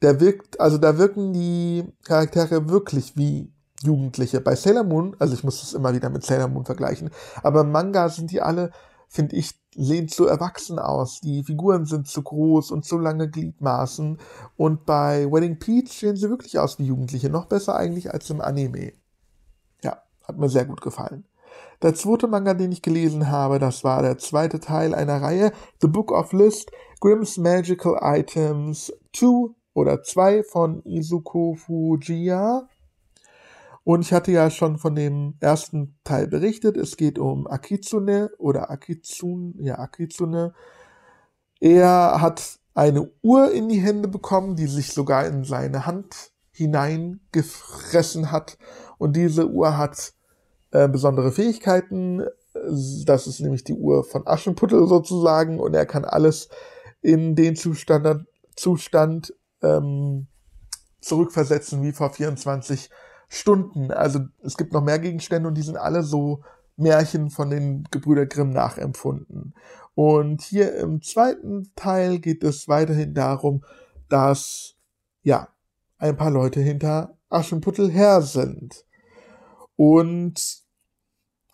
Der 0.00 0.20
wirkt, 0.20 0.58
also 0.58 0.78
da 0.78 0.98
wirken 0.98 1.32
die 1.32 1.84
Charaktere 2.04 2.70
wirklich 2.70 3.16
wie 3.16 3.51
Jugendliche. 3.82 4.40
Bei 4.40 4.54
Sailor 4.54 4.84
Moon, 4.84 5.16
also 5.18 5.34
ich 5.34 5.44
muss 5.44 5.60
das 5.60 5.72
immer 5.72 5.94
wieder 5.94 6.10
mit 6.10 6.24
Sailor 6.24 6.48
Moon 6.48 6.64
vergleichen, 6.64 7.10
aber 7.42 7.62
im 7.62 7.72
Manga 7.72 8.08
sind 8.08 8.30
die 8.30 8.40
alle 8.40 8.70
finde 9.12 9.36
ich, 9.36 9.52
sehen 9.76 10.08
zu 10.08 10.26
erwachsen 10.26 10.78
aus. 10.78 11.20
Die 11.20 11.44
Figuren 11.44 11.84
sind 11.84 12.08
zu 12.08 12.22
groß 12.22 12.70
und 12.70 12.86
zu 12.86 12.96
lange 12.96 13.28
Gliedmaßen. 13.28 14.18
Und 14.56 14.86
bei 14.86 15.30
Wedding 15.30 15.58
Peach 15.58 15.92
sehen 15.92 16.16
sie 16.16 16.30
wirklich 16.30 16.58
aus 16.58 16.78
wie 16.78 16.86
Jugendliche. 16.86 17.28
Noch 17.28 17.44
besser 17.44 17.76
eigentlich 17.76 18.12
als 18.12 18.30
im 18.30 18.40
Anime. 18.40 18.94
Ja, 19.84 20.02
hat 20.24 20.38
mir 20.38 20.48
sehr 20.48 20.64
gut 20.64 20.80
gefallen. 20.80 21.26
Der 21.82 21.94
zweite 21.94 22.26
Manga, 22.26 22.54
den 22.54 22.72
ich 22.72 22.80
gelesen 22.80 23.30
habe, 23.30 23.58
das 23.58 23.84
war 23.84 24.00
der 24.00 24.16
zweite 24.16 24.60
Teil 24.60 24.94
einer 24.94 25.20
Reihe, 25.20 25.52
The 25.82 25.88
Book 25.88 26.10
of 26.10 26.32
List, 26.32 26.70
Grimm's 27.00 27.36
Magical 27.36 27.98
Items 28.00 28.90
2 29.14 29.50
oder 29.74 30.02
2 30.02 30.42
von 30.44 30.82
Izuku 30.84 31.56
Fujiya. 31.56 32.66
Und 33.84 34.02
ich 34.02 34.12
hatte 34.12 34.30
ja 34.30 34.48
schon 34.50 34.78
von 34.78 34.94
dem 34.94 35.34
ersten 35.40 35.98
Teil 36.04 36.28
berichtet. 36.28 36.76
Es 36.76 36.96
geht 36.96 37.18
um 37.18 37.46
Akitsune 37.46 38.30
oder 38.38 38.70
Akitsune, 38.70 39.54
ja, 39.58 39.78
Akitsune. 39.78 40.54
Er 41.60 42.20
hat 42.20 42.60
eine 42.74 43.10
Uhr 43.22 43.52
in 43.52 43.68
die 43.68 43.80
Hände 43.80 44.08
bekommen, 44.08 44.56
die 44.56 44.66
sich 44.66 44.92
sogar 44.92 45.26
in 45.26 45.44
seine 45.44 45.84
Hand 45.84 46.32
hineingefressen 46.52 48.30
hat. 48.30 48.56
Und 48.98 49.16
diese 49.16 49.48
Uhr 49.48 49.76
hat 49.76 50.12
äh, 50.70 50.88
besondere 50.88 51.32
Fähigkeiten. 51.32 52.24
Das 53.04 53.26
ist 53.26 53.40
nämlich 53.40 53.64
die 53.64 53.74
Uhr 53.74 54.04
von 54.04 54.26
Aschenputtel 54.26 54.86
sozusagen. 54.86 55.58
Und 55.58 55.74
er 55.74 55.86
kann 55.86 56.04
alles 56.04 56.48
in 57.00 57.34
den 57.34 57.56
Zustand, 57.56 58.26
Zustand 58.54 59.34
ähm, 59.60 60.28
zurückversetzen 61.00 61.82
wie 61.82 61.92
vor 61.92 62.10
24 62.10 62.90
Stunden. 63.34 63.90
Also 63.90 64.20
es 64.42 64.58
gibt 64.58 64.74
noch 64.74 64.82
mehr 64.82 64.98
Gegenstände 64.98 65.48
und 65.48 65.54
die 65.54 65.62
sind 65.62 65.78
alle 65.78 66.02
so 66.02 66.42
Märchen 66.76 67.30
von 67.30 67.48
den 67.48 67.84
Gebrüder 67.90 68.26
Grimm 68.26 68.50
nachempfunden. 68.50 69.54
Und 69.94 70.42
hier 70.42 70.74
im 70.76 71.00
zweiten 71.00 71.72
Teil 71.74 72.18
geht 72.18 72.44
es 72.44 72.68
weiterhin 72.68 73.14
darum, 73.14 73.64
dass 74.10 74.74
ja 75.22 75.48
ein 75.96 76.16
paar 76.16 76.30
Leute 76.30 76.60
hinter 76.60 77.16
Aschenputtel 77.30 77.90
her 77.90 78.20
sind. 78.20 78.84
Und 79.76 80.62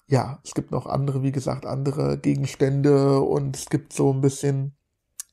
ja, 0.09 0.41
es 0.43 0.55
gibt 0.55 0.73
noch 0.73 0.87
andere, 0.87 1.23
wie 1.23 1.33
gesagt, 1.33 1.65
andere 1.65 2.19
Gegenstände 2.19 3.21
und 3.21 3.57
es 3.57 3.67
gibt 3.67 3.93
so 3.93 4.13
ein 4.13 4.21
bisschen 4.21 4.75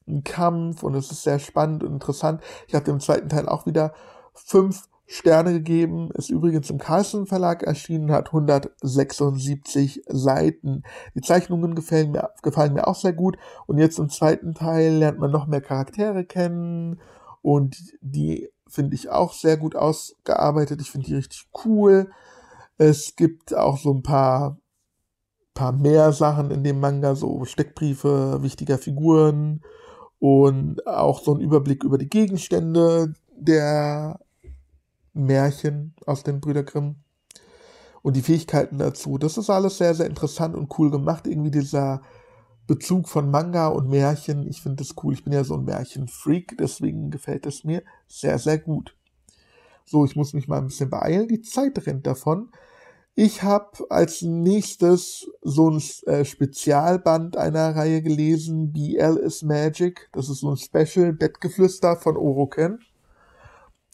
einen 0.05 0.23
Kampf 0.23 0.83
und 0.83 0.93
es 0.93 1.09
ist 1.09 1.23
sehr 1.23 1.39
spannend 1.39 1.83
und 1.83 1.93
interessant. 1.93 2.43
Ich 2.67 2.75
habe 2.75 2.91
im 2.91 2.99
zweiten 2.99 3.29
Teil 3.29 3.49
auch 3.49 3.65
wieder 3.65 3.95
fünf 4.35 4.87
Sterne 5.07 5.53
gegeben, 5.53 6.09
ist 6.13 6.29
übrigens 6.29 6.69
im 6.71 6.79
Carlsen 6.79 7.27
Verlag 7.27 7.61
erschienen, 7.61 8.11
hat 8.11 8.27
176 8.27 10.03
Seiten. 10.07 10.83
Die 11.13 11.21
Zeichnungen 11.21 11.75
gefallen 11.75 12.11
mir, 12.11 12.31
gefallen 12.41 12.73
mir 12.73 12.87
auch 12.87 12.95
sehr 12.95 13.13
gut 13.13 13.37
und 13.67 13.77
jetzt 13.77 13.99
im 13.99 14.09
zweiten 14.09 14.55
Teil 14.55 14.93
lernt 14.93 15.19
man 15.19 15.29
noch 15.29 15.45
mehr 15.45 15.61
Charaktere 15.61 16.25
kennen 16.25 16.99
und 17.43 17.77
die 18.01 18.49
finde 18.67 18.95
ich 18.95 19.09
auch 19.09 19.33
sehr 19.33 19.57
gut 19.57 19.75
ausgearbeitet. 19.75 20.81
Ich 20.81 20.89
finde 20.89 21.05
die 21.05 21.15
richtig 21.15 21.47
cool. 21.65 22.09
Es 22.77 23.15
gibt 23.15 23.55
auch 23.55 23.77
so 23.77 23.93
ein 23.93 24.01
paar, 24.01 24.57
paar 25.53 25.71
mehr 25.71 26.11
Sachen 26.13 26.49
in 26.49 26.63
dem 26.63 26.79
Manga, 26.79 27.13
so 27.13 27.45
Steckbriefe 27.45 28.41
wichtiger 28.41 28.79
Figuren 28.79 29.61
und 30.17 30.85
auch 30.87 31.21
so 31.21 31.35
ein 31.35 31.41
Überblick 31.41 31.83
über 31.83 31.99
die 31.99 32.09
Gegenstände 32.09 33.13
der 33.37 34.19
Märchen 35.15 35.95
aus 36.05 36.23
den 36.23 36.39
Brüder 36.41 36.63
Grimm 36.63 36.97
und 38.01 38.15
die 38.15 38.21
Fähigkeiten 38.21 38.77
dazu. 38.77 39.17
Das 39.17 39.37
ist 39.37 39.49
alles 39.49 39.77
sehr, 39.77 39.95
sehr 39.95 40.05
interessant 40.05 40.55
und 40.55 40.77
cool 40.77 40.91
gemacht. 40.91 41.25
Irgendwie 41.25 41.51
dieser 41.51 42.01
Bezug 42.67 43.09
von 43.09 43.31
Manga 43.31 43.67
und 43.67 43.89
Märchen. 43.89 44.47
Ich 44.47 44.61
finde 44.61 44.83
das 44.83 44.95
cool. 45.03 45.13
Ich 45.13 45.23
bin 45.23 45.33
ja 45.33 45.43
so 45.43 45.55
ein 45.55 45.65
Märchenfreak, 45.65 46.55
deswegen 46.59 47.09
gefällt 47.11 47.45
es 47.45 47.63
mir 47.63 47.83
sehr, 48.07 48.37
sehr 48.39 48.59
gut. 48.59 48.95
So, 49.85 50.05
ich 50.05 50.15
muss 50.15 50.33
mich 50.33 50.47
mal 50.47 50.57
ein 50.57 50.67
bisschen 50.67 50.89
beeilen. 50.89 51.27
Die 51.27 51.41
Zeit 51.41 51.85
rennt 51.85 52.07
davon. 52.07 52.49
Ich 53.13 53.43
habe 53.43 53.85
als 53.89 54.23
nächstes 54.23 55.31
so 55.41 55.69
ein 55.69 55.81
äh, 56.05 56.25
Spezialband 56.25 57.37
einer 57.37 57.75
Reihe 57.75 58.01
gelesen, 58.01 58.73
BL 58.73 59.17
is 59.17 59.41
Magic. 59.41 60.09
Das 60.11 60.27
ist 60.27 60.39
so 60.39 60.51
ein 60.51 60.57
Special 60.57 61.13
Bettgeflüster 61.13 61.95
von 61.95 62.17
Oroken. 62.17 62.79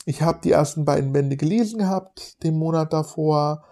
Ich 0.05 0.21
habe 0.21 0.39
die 0.43 0.51
ersten 0.51 0.85
beiden 0.85 1.13
Bände 1.13 1.37
gelesen 1.37 1.79
gehabt, 1.79 2.43
den 2.43 2.57
Monat 2.57 2.93
davor. 2.93 3.63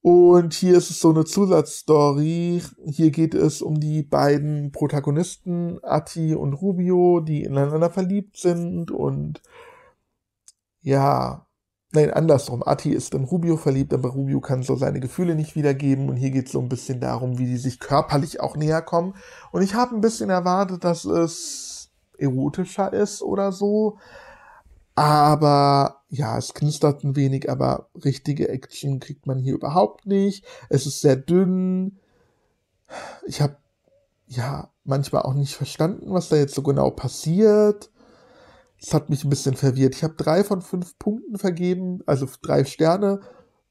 Und 0.00 0.54
hier 0.54 0.76
ist 0.76 0.90
es 0.90 1.00
so 1.00 1.10
eine 1.10 1.24
Zusatzstory. 1.24 2.62
Hier 2.86 3.10
geht 3.10 3.34
es 3.34 3.62
um 3.62 3.78
die 3.78 4.02
beiden 4.02 4.72
Protagonisten, 4.72 5.78
Atti 5.82 6.34
und 6.34 6.54
Rubio, 6.54 7.20
die 7.20 7.42
ineinander 7.42 7.90
verliebt 7.90 8.36
sind 8.36 8.90
und 8.90 9.42
ja, 10.80 11.46
nein, 11.92 12.12
andersrum. 12.12 12.62
Atti 12.62 12.92
ist 12.92 13.12
in 13.14 13.24
Rubio 13.24 13.56
verliebt, 13.56 13.92
aber 13.92 14.10
Rubio 14.10 14.40
kann 14.40 14.62
so 14.62 14.76
seine 14.76 15.00
Gefühle 15.00 15.34
nicht 15.34 15.56
wiedergeben 15.56 16.08
und 16.08 16.16
hier 16.16 16.30
geht 16.30 16.46
es 16.46 16.52
so 16.52 16.60
ein 16.60 16.68
bisschen 16.68 17.00
darum, 17.00 17.38
wie 17.38 17.46
die 17.46 17.56
sich 17.58 17.80
körperlich 17.80 18.40
auch 18.40 18.56
näher 18.56 18.82
kommen. 18.82 19.14
Und 19.52 19.62
ich 19.62 19.74
habe 19.74 19.94
ein 19.94 20.00
bisschen 20.00 20.30
erwartet, 20.30 20.84
dass 20.84 21.04
es 21.04 21.90
erotischer 22.16 22.92
ist 22.92 23.22
oder 23.22 23.52
so. 23.52 23.98
Aber 24.98 26.02
ja, 26.08 26.36
es 26.38 26.54
knistert 26.54 27.04
ein 27.04 27.14
wenig, 27.14 27.48
aber 27.48 27.88
richtige 28.04 28.48
Action 28.48 28.98
kriegt 28.98 29.28
man 29.28 29.38
hier 29.38 29.54
überhaupt 29.54 30.06
nicht. 30.06 30.44
Es 30.70 30.86
ist 30.86 31.02
sehr 31.02 31.14
dünn. 31.14 32.00
Ich 33.24 33.40
habe 33.40 33.58
ja 34.26 34.72
manchmal 34.82 35.22
auch 35.22 35.34
nicht 35.34 35.54
verstanden, 35.54 36.12
was 36.12 36.30
da 36.30 36.36
jetzt 36.36 36.56
so 36.56 36.64
genau 36.64 36.90
passiert. 36.90 37.92
Es 38.82 38.92
hat 38.92 39.08
mich 39.08 39.22
ein 39.22 39.30
bisschen 39.30 39.54
verwirrt. 39.54 39.94
Ich 39.94 40.02
habe 40.02 40.14
drei 40.14 40.42
von 40.42 40.62
fünf 40.62 40.98
Punkten 40.98 41.38
vergeben, 41.38 42.00
also 42.06 42.26
drei 42.42 42.64
Sterne, 42.64 43.20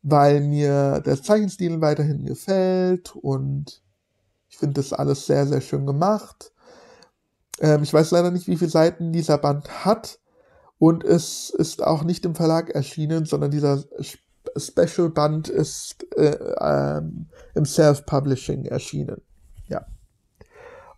weil 0.04 0.40
mir 0.40 1.02
der 1.02 1.22
Zeichenstil 1.22 1.82
weiterhin 1.82 2.24
gefällt 2.24 3.18
und 3.18 3.84
ich 4.48 4.56
finde 4.56 4.76
das 4.76 4.94
alles 4.94 5.26
sehr, 5.26 5.46
sehr 5.46 5.60
schön 5.60 5.86
gemacht. 5.86 6.54
Ähm, 7.60 7.84
ich 7.84 7.94
weiß 7.94 8.12
leider 8.12 8.32
nicht, 8.32 8.48
wie 8.48 8.56
viele 8.56 8.72
Seiten 8.72 9.12
dieser 9.12 9.38
Band 9.38 9.84
hat. 9.84 10.20
Und 10.80 11.04
es 11.04 11.50
ist 11.50 11.84
auch 11.84 12.04
nicht 12.04 12.26
im 12.26 12.36
Verlag 12.36 12.70
erschienen, 12.70 13.26
sondern 13.26 13.52
dieser 13.52 13.84
Special 14.56 15.10
Band 15.10 15.50
ist 15.50 16.06
äh, 16.16 16.38
ähm, 16.60 17.28
im 17.56 17.66
Self-Publishing 17.66 18.66
erschienen. 18.66 19.22
Ja. 19.68 19.86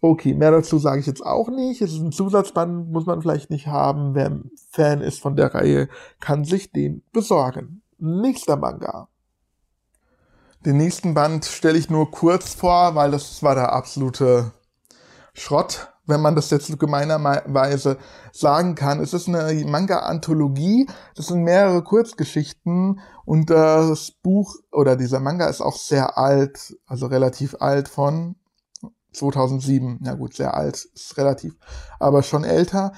Okay, 0.01 0.33
mehr 0.33 0.51
dazu 0.51 0.77
sage 0.79 0.99
ich 1.01 1.07
jetzt 1.07 1.25
auch 1.25 1.49
nicht. 1.49 1.81
Es 1.81 1.91
ist 1.91 1.99
ein 1.99 2.11
Zusatzband, 2.11 2.89
muss 2.91 3.05
man 3.05 3.21
vielleicht 3.21 3.49
nicht 3.49 3.67
haben. 3.67 4.15
Wer 4.15 4.39
Fan 4.71 5.01
ist 5.01 5.19
von 5.19 5.35
der 5.35 5.53
Reihe, 5.53 5.89
kann 6.19 6.45
sich 6.45 6.71
den 6.71 7.03
besorgen. 7.11 7.81
Nächster 7.97 8.55
Manga. 8.55 9.09
Den 10.65 10.77
nächsten 10.77 11.13
Band 11.13 11.45
stelle 11.45 11.77
ich 11.77 11.89
nur 11.89 12.11
kurz 12.11 12.53
vor, 12.53 12.95
weil 12.95 13.11
das 13.11 13.41
war 13.43 13.55
der 13.55 13.71
absolute 13.71 14.51
Schrott 15.33 15.93
wenn 16.09 16.21
man 16.21 16.35
das 16.35 16.49
jetzt 16.49 16.77
gemeinerweise 16.79 17.97
sagen 18.33 18.75
kann. 18.75 18.99
Es 18.99 19.13
ist 19.13 19.27
eine 19.27 19.65
Manga-Anthologie, 19.65 20.87
das 21.15 21.27
sind 21.27 21.43
mehrere 21.43 21.83
Kurzgeschichten 21.83 22.99
und 23.25 23.49
das 23.49 24.11
Buch 24.11 24.55
oder 24.71 24.95
dieser 24.95 25.19
Manga 25.19 25.47
ist 25.47 25.61
auch 25.61 25.77
sehr 25.77 26.17
alt, 26.17 26.75
also 26.87 27.05
relativ 27.05 27.55
alt 27.59 27.87
von 27.87 28.35
2007. 29.13 29.99
Ja 30.03 30.15
gut, 30.15 30.35
sehr 30.35 30.55
alt, 30.55 30.85
ist 30.93 31.17
relativ, 31.17 31.55
aber 31.99 32.23
schon 32.23 32.43
älter. 32.43 32.93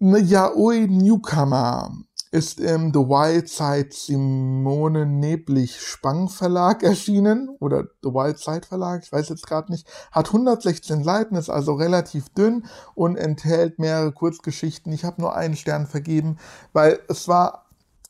Eine 0.00 0.18
Yaoi 0.18 0.86
Newcomer 0.88 1.92
ist 2.34 2.58
im 2.58 2.92
The 2.92 2.98
Wild 2.98 3.48
Side 3.48 3.90
Simone 3.92 5.06
Neblich 5.06 5.80
Spang 5.80 6.28
Verlag 6.28 6.82
erschienen 6.82 7.48
oder 7.60 7.84
The 8.02 8.08
Wild 8.08 8.40
Side 8.40 8.66
Verlag, 8.66 9.04
ich 9.04 9.12
weiß 9.12 9.28
jetzt 9.28 9.46
gerade 9.46 9.70
nicht, 9.70 9.86
hat 10.10 10.26
116 10.26 11.04
Seiten, 11.04 11.36
ist 11.36 11.48
also 11.48 11.74
relativ 11.74 12.28
dünn 12.30 12.66
und 12.96 13.16
enthält 13.16 13.78
mehrere 13.78 14.10
Kurzgeschichten. 14.10 14.92
Ich 14.92 15.04
habe 15.04 15.20
nur 15.20 15.36
einen 15.36 15.54
Stern 15.54 15.86
vergeben, 15.86 16.38
weil 16.72 16.98
es 17.08 17.28
war 17.28 17.66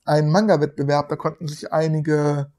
ein 0.07 0.31
Manga-Wettbewerb, 0.31 1.11
da 1.11 1.17
konnten 1.17 1.47
sich 1.47 1.71
einige 1.75 2.51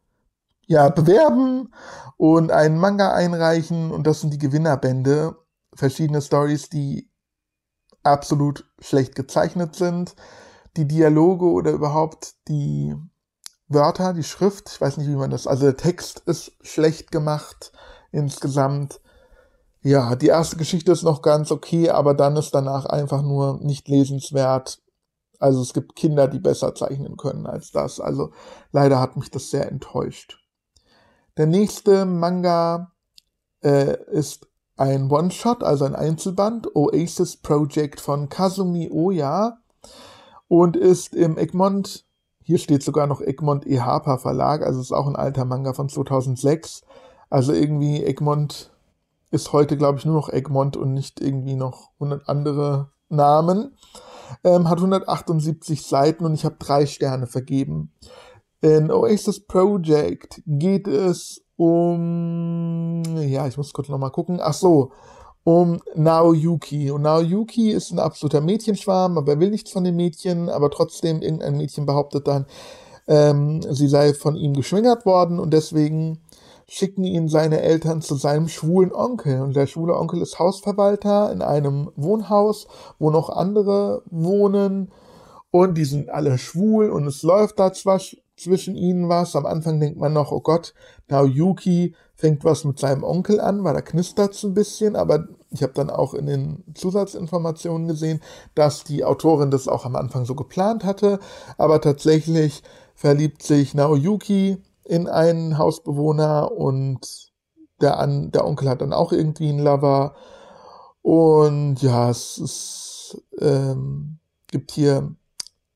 ja 0.68 0.90
bewerben 0.90 1.74
und 2.16 2.52
einen 2.52 2.78
Manga 2.78 3.12
einreichen 3.12 3.90
und 3.90 4.06
das 4.06 4.22
sind 4.22 4.32
die 4.32 4.38
Gewinnerbände, 4.38 5.36
verschiedene 5.74 6.22
Stories, 6.22 6.70
die 6.70 7.10
absolut 8.04 8.72
schlecht 8.80 9.16
gezeichnet 9.16 9.76
sind 9.76 10.16
die 10.78 10.88
Dialoge 10.88 11.46
oder 11.46 11.72
überhaupt 11.72 12.36
die 12.48 12.96
Wörter, 13.68 14.14
die 14.14 14.24
Schrift, 14.24 14.70
ich 14.74 14.82
weiß 14.82 14.98
nicht, 14.98 15.08
wie 15.08 15.16
man 15.16 15.32
das, 15.32 15.48
also 15.48 15.64
der 15.64 15.78
Text 15.78 16.20
ist 16.26 16.52
schlecht 16.62 17.12
gemacht 17.12 17.72
insgesamt. 18.12 19.02
Ja, 19.82 20.16
die 20.16 20.28
erste 20.28 20.58
Geschichte 20.58 20.92
ist 20.92 21.04
noch 21.04 21.22
ganz 21.22 21.52
okay, 21.52 21.90
aber 21.90 22.14
dann 22.14 22.36
ist 22.38 22.52
danach 22.56 22.86
einfach 22.86 23.22
nur 23.22 23.60
nicht 23.62 23.88
lesenswert. 23.88 24.82
Also 25.40 25.62
es 25.62 25.74
gibt 25.74 25.96
Kinder, 25.96 26.28
die 26.28 26.40
besser 26.40 26.74
zeichnen 26.74 27.18
können 27.18 27.46
als 27.46 27.72
das. 27.72 28.00
Also 28.00 28.32
leider 28.72 29.00
hat 29.00 29.16
mich 29.16 29.30
das 29.30 29.50
sehr 29.52 29.70
enttäuscht. 29.70 30.40
Der 31.38 31.46
nächste 31.46 32.06
Manga 32.06 32.94
äh, 33.62 33.98
ist 34.12 34.48
ein 34.78 35.12
One-Shot, 35.12 35.64
also 35.64 35.86
ein 35.86 35.96
Einzelband, 35.96 36.76
Oasis 36.76 37.38
Project 37.38 38.00
von 38.02 38.30
Kazumi 38.30 38.90
Oya 38.92 39.60
und 40.48 40.78
ist 40.78 41.16
im 41.16 41.38
Egmont, 41.38 42.06
hier 42.44 42.58
steht 42.60 42.84
sogar 42.84 43.08
noch 43.08 43.22
Egmont 43.22 43.66
Ehapa 43.66 44.18
Verlag, 44.18 44.64
also 44.64 44.80
ist 44.80 44.92
auch 44.92 45.08
ein 45.08 45.16
alter 45.16 45.46
Manga 45.46 45.74
von 45.74 45.90
2006. 45.90 46.84
Also 47.30 47.54
irgendwie 47.54 48.04
Egmont 48.04 48.72
ist 49.32 49.52
heute, 49.52 49.78
glaube 49.78 49.98
ich, 49.98 50.06
nur 50.06 50.16
noch 50.16 50.30
Egmont 50.30 50.78
und 50.78 50.94
nicht 50.94 51.22
irgendwie 51.22 51.56
noch 51.56 51.90
100 52.00 52.30
andere 52.30 52.92
Namen. 53.10 53.76
Ähm, 54.44 54.70
hat 54.70 54.78
178 54.78 55.84
Seiten 55.84 56.26
und 56.26 56.34
ich 56.34 56.46
habe 56.46 56.56
drei 56.58 56.86
Sterne 56.86 57.28
vergeben. 57.28 57.92
In 58.62 58.92
Oasis 58.92 59.46
Project 59.46 60.42
geht 60.46 60.88
es 60.88 61.44
um, 61.58 63.04
ja, 63.18 63.48
ich 63.48 63.58
muss 63.58 63.74
kurz 63.74 63.90
nochmal 63.90 64.12
gucken. 64.12 64.40
Ach 64.42 64.54
so, 64.54 64.92
um 65.46 65.80
Naoyuki. 65.94 66.92
Und 66.92 67.04
Naoyuki 67.04 67.72
ist 67.72 67.92
ein 67.92 68.00
absoluter 68.00 68.42
Mädchenschwarm, 68.42 69.18
aber 69.18 69.34
er 69.34 69.40
will 69.40 69.52
nichts 69.52 69.72
von 69.72 69.84
den 69.84 69.96
Mädchen, 69.96 70.50
aber 70.50 70.72
trotzdem 70.72 71.22
irgendein 71.22 71.56
Mädchen 71.56 71.86
behauptet 71.86 72.28
dann, 72.28 72.48
ähm, 73.08 73.62
sie 73.62 73.88
sei 73.88 74.16
von 74.16 74.36
ihm 74.36 74.54
geschwängert 74.54 75.06
worden 75.06 75.40
und 75.40 75.54
deswegen 75.54 76.20
schicken 76.68 77.04
ihn 77.04 77.28
seine 77.28 77.62
Eltern 77.62 78.02
zu 78.02 78.16
seinem 78.16 78.48
schwulen 78.48 78.92
Onkel. 78.92 79.42
Und 79.44 79.56
der 79.56 79.68
schwule 79.68 79.96
Onkel 79.96 80.20
ist 80.24 80.40
Hausverwalter 80.40 81.32
in 81.32 81.44
einem 81.44 81.92
Wohnhaus, 81.96 82.68
wo 82.98 83.12
noch 83.12 83.30
andere 83.30 84.02
wohnen. 84.10 84.92
Und 85.52 85.78
die 85.78 85.86
sind 85.86 86.10
alle 86.10 86.40
schwul 86.40 86.90
und 86.90 87.06
es 87.06 87.22
läuft 87.22 87.60
da 87.60 87.72
zwar 87.72 88.02
zwischen 88.38 88.76
ihnen 88.76 89.10
was. 89.10 89.36
Am 89.36 89.46
Anfang 89.46 89.80
denkt 89.80 90.00
man 90.00 90.14
noch, 90.14 90.32
oh 90.32 90.42
Gott, 90.42 90.74
Naoyuki 91.08 91.96
fängt 92.16 92.44
was 92.44 92.64
mit 92.64 92.80
seinem 92.80 93.04
Onkel 93.04 93.40
an, 93.40 93.64
weil 93.64 93.74
da 93.74 93.82
knistert 93.82 94.34
es 94.34 94.44
ein 94.44 94.54
bisschen, 94.54 94.96
aber 94.96 95.28
ich 95.52 95.64
habe 95.64 95.74
dann 95.74 95.90
auch 95.90 96.14
in 96.14 96.26
den 96.26 96.64
Zusatzinformationen 96.74 97.88
gesehen, 97.88 98.22
dass 98.56 98.84
die 98.84 99.04
Autorin 99.04 99.52
das 99.52 99.68
auch 99.68 99.86
am 99.86 99.96
Anfang 99.96 100.26
so 100.26 100.36
geplant 100.36 100.84
hatte, 100.84 101.20
aber 101.58 101.82
tatsächlich 101.82 102.64
verliebt 102.94 103.44
sich 103.44 103.74
Naoyuki 103.74 104.58
in 104.86 105.08
einen 105.08 105.58
Hausbewohner 105.58 106.52
und 106.52 107.32
der, 107.82 108.00
An 108.00 108.32
der 108.32 108.46
Onkel 108.46 108.70
hat 108.70 108.82
dann 108.82 108.94
auch 108.94 109.12
irgendwie 109.12 109.50
einen 109.50 109.60
Lover. 109.60 110.16
Und 111.02 111.82
ja, 111.82 112.10
es 112.10 112.38
ist, 112.38 113.22
ähm, 113.40 114.20
gibt 114.48 114.72
hier 114.72 115.16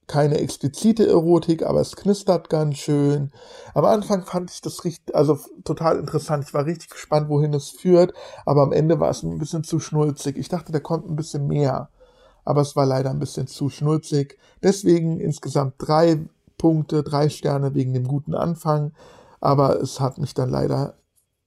keine 0.09 0.39
explizite 0.39 1.07
Erotik, 1.07 1.63
aber 1.63 1.79
es 1.79 1.95
knistert 1.95 2.49
ganz 2.49 2.77
schön. 2.77 3.31
Am 3.75 3.85
Anfang 3.85 4.25
fand 4.25 4.51
ich 4.51 4.59
das 4.59 4.83
richtig, 4.83 5.15
also 5.15 5.37
total 5.63 5.99
interessant. 5.99 6.43
Ich 6.45 6.53
war 6.53 6.65
richtig 6.65 6.89
gespannt, 6.89 7.29
wohin 7.29 7.53
es 7.53 7.69
führt, 7.69 8.13
aber 8.45 8.63
am 8.63 8.73
Ende 8.73 8.99
war 8.99 9.11
es 9.11 9.21
ein 9.23 9.37
bisschen 9.37 9.63
zu 9.63 9.79
schnulzig. 9.79 10.35
Ich 10.35 10.49
dachte, 10.49 10.71
da 10.71 10.79
kommt 10.79 11.07
ein 11.07 11.15
bisschen 11.15 11.47
mehr, 11.47 11.89
aber 12.43 12.61
es 12.61 12.75
war 12.75 12.87
leider 12.87 13.11
ein 13.11 13.19
bisschen 13.19 13.45
zu 13.45 13.69
schnulzig. 13.69 14.39
Deswegen 14.63 15.19
insgesamt 15.19 15.75
drei 15.77 16.25
Punkte, 16.57 17.03
drei 17.03 17.29
Sterne 17.29 17.75
wegen 17.75 17.93
dem 17.93 18.07
guten 18.07 18.33
Anfang, 18.33 18.93
aber 19.39 19.79
es 19.79 19.99
hat 19.99 20.17
mich 20.17 20.33
dann 20.33 20.49
leider 20.49 20.95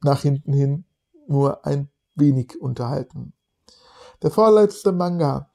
nach 0.03 0.23
hinten 0.23 0.53
hin 0.53 0.85
nur 1.27 1.67
ein 1.67 1.89
wenig 2.15 2.61
unterhalten. 2.61 3.33
Der 4.23 4.31
vorletzte 4.31 4.93
Manga 4.93 5.52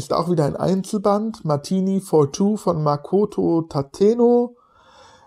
ist 0.00 0.14
auch 0.14 0.30
wieder 0.30 0.46
ein 0.46 0.56
Einzelband. 0.56 1.44
Martini 1.44 2.00
for 2.00 2.32
Two 2.32 2.56
von 2.56 2.82
Makoto 2.82 3.62
Tateno. 3.68 4.56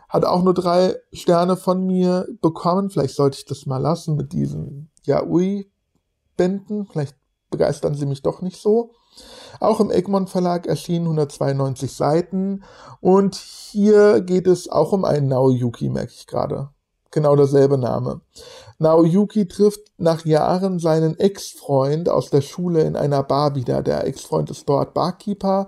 Hat 0.09 0.25
auch 0.25 0.41
nur 0.41 0.55
drei 0.55 0.95
Sterne 1.11 1.57
von 1.57 1.85
mir 1.85 2.27
bekommen. 2.41 2.89
Vielleicht 2.89 3.15
sollte 3.15 3.37
ich 3.37 3.45
das 3.45 3.67
mal 3.67 3.77
lassen 3.77 4.15
mit 4.15 4.33
diesen 4.33 4.89
Yaoi-Bänden. 5.05 6.87
Vielleicht 6.87 7.15
begeistern 7.51 7.93
sie 7.93 8.07
mich 8.07 8.23
doch 8.23 8.41
nicht 8.41 8.59
so. 8.59 8.93
Auch 9.59 9.79
im 9.79 9.91
Egmont 9.91 10.31
Verlag 10.31 10.65
erschienen 10.65 11.05
192 11.05 11.93
Seiten. 11.93 12.63
Und 12.99 13.35
hier 13.35 14.21
geht 14.21 14.47
es 14.47 14.69
auch 14.69 14.91
um 14.91 15.05
einen 15.05 15.27
Naoyuki, 15.27 15.89
merke 15.89 16.13
ich 16.15 16.25
gerade 16.25 16.69
genau 17.13 17.35
derselbe 17.35 17.77
Name. 17.77 18.21
Naoyuki 18.83 19.47
trifft 19.47 19.81
nach 19.97 20.25
Jahren 20.25 20.77
seinen 20.77 21.17
Ex-Freund 21.17 22.09
aus 22.09 22.29
der 22.29 22.41
Schule 22.41 22.81
in 22.81 22.95
einer 22.95 23.23
Bar 23.23 23.55
wieder. 23.55 23.81
Der 23.81 24.05
Ex-Freund 24.05 24.51
ist 24.51 24.67
dort 24.69 24.93
Barkeeper 24.93 25.67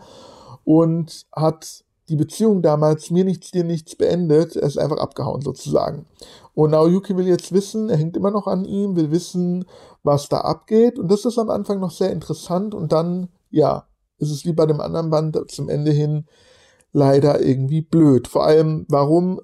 und 0.63 1.25
hat 1.35 1.83
die 2.09 2.15
Beziehung 2.15 2.61
damals 2.61 3.09
mir 3.09 3.25
nichts, 3.25 3.51
dir 3.51 3.63
nichts 3.63 3.95
beendet. 3.95 4.55
Er 4.55 4.67
ist 4.67 4.77
einfach 4.77 4.97
abgehauen 4.97 5.41
sozusagen. 5.41 6.05
Und 6.53 6.71
Naoyuki 6.71 7.17
will 7.17 7.27
jetzt 7.27 7.51
wissen, 7.51 7.89
er 7.89 7.97
hängt 7.97 8.15
immer 8.15 8.31
noch 8.31 8.47
an 8.47 8.65
ihm, 8.65 8.95
will 8.95 9.11
wissen, 9.11 9.65
was 10.03 10.29
da 10.29 10.41
abgeht. 10.41 10.99
Und 10.99 11.09
das 11.09 11.25
ist 11.25 11.39
am 11.39 11.49
Anfang 11.49 11.79
noch 11.79 11.91
sehr 11.91 12.11
interessant 12.11 12.75
und 12.75 12.91
dann, 12.91 13.29
ja, 13.49 13.87
ist 14.17 14.31
es 14.31 14.45
wie 14.45 14.53
bei 14.53 14.65
dem 14.65 14.79
anderen 14.79 15.09
Band 15.09 15.37
zum 15.49 15.69
Ende 15.69 15.91
hin 15.91 16.25
leider 16.91 17.41
irgendwie 17.41 17.81
blöd. 17.81 18.27
Vor 18.27 18.45
allem, 18.45 18.85
warum 18.87 19.41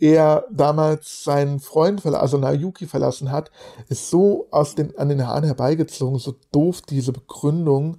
er 0.00 0.46
damals 0.50 1.24
seinen 1.24 1.60
Freund, 1.60 2.04
also 2.04 2.38
Nayuki 2.38 2.86
verlassen 2.86 3.30
hat, 3.30 3.50
ist 3.88 4.10
so 4.10 4.48
aus 4.50 4.74
den, 4.74 4.96
an 4.98 5.08
den 5.08 5.26
Haaren 5.26 5.44
herbeigezogen, 5.44 6.18
so 6.18 6.34
doof 6.52 6.80
diese 6.82 7.12
Begründung. 7.12 7.98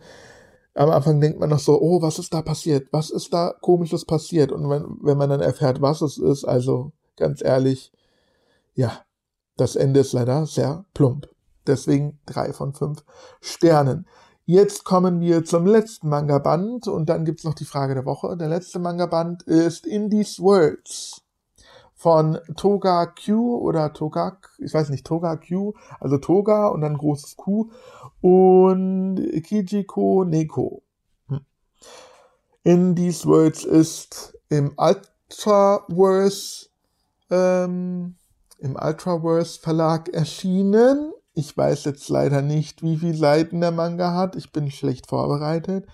Am 0.74 0.90
Anfang 0.90 1.22
denkt 1.22 1.40
man 1.40 1.50
noch 1.50 1.60
so, 1.60 1.80
oh, 1.80 2.02
was 2.02 2.18
ist 2.18 2.34
da 2.34 2.42
passiert? 2.42 2.88
Was 2.92 3.10
ist 3.10 3.34
da 3.34 3.54
komisches 3.62 4.06
passiert? 4.06 4.52
Und 4.52 4.70
wenn, 4.70 4.86
wenn 5.02 5.18
man 5.18 5.30
dann 5.30 5.42
erfährt, 5.42 5.82
was 5.82 6.02
es 6.02 6.18
ist, 6.18 6.46
also 6.46 6.92
ganz 7.18 7.44
ehrlich, 7.44 7.92
ja, 8.74 9.02
das 9.58 9.76
Ende 9.76 10.00
ist 10.00 10.14
leider 10.14 10.46
sehr 10.46 10.86
plump. 10.94 11.30
Deswegen 11.68 12.20
drei 12.26 12.54
von 12.54 12.74
fünf 12.74 13.04
Sternen. 13.42 14.08
Jetzt 14.46 14.86
kommen 14.86 15.22
wir 15.22 15.46
zum 15.46 15.68
letzten 15.68 16.10
Manga-Band 16.10 16.88
und 16.88 17.10
dann 17.10 17.26
gibt's 17.26 17.44
noch 17.44 17.54
die 17.54 17.66
Frage 17.66 17.94
der 17.94 18.06
Woche. 18.06 18.36
Der 18.38 18.50
letzte 18.50 18.80
Manga-Band 18.80 19.44
ist 19.44 19.86
In 19.86 20.10
These 20.10 20.42
Words 20.42 21.21
von 22.02 22.40
Toga 22.58 23.06
Q 23.06 23.60
oder 23.60 23.94
Togak, 23.94 24.50
ich 24.58 24.74
weiß 24.74 24.90
nicht, 24.90 25.06
Toga 25.06 25.36
Q, 25.36 25.76
also 26.00 26.18
Toga 26.18 26.70
und 26.70 26.82
dann 26.82 26.98
großes 26.98 27.38
Q 27.38 27.70
und 28.22 29.18
Kijiko 29.44 30.26
Neko. 30.26 30.82
Hm. 31.28 31.42
In 32.64 32.96
These 32.96 33.28
Words 33.28 33.66
ist 33.66 34.36
im 34.50 34.74
Ultraverse 34.78 36.70
ähm, 37.30 38.16
im 38.58 38.76
Ultraverse 38.76 39.60
Verlag 39.60 40.10
erschienen. 40.10 41.14
Ich 41.36 41.56
weiß 41.56 41.86
jetzt 41.86 42.10
leider 42.10 42.42
nicht, 42.42 42.82
wie 42.82 42.98
viele 42.98 43.14
Seiten 43.14 43.62
der 43.62 43.70
Manga 43.70 44.16
hat. 44.16 44.36
Ich 44.36 44.52
bin 44.52 44.72
schlecht 44.72 45.06
vorbereitet. 45.06 45.86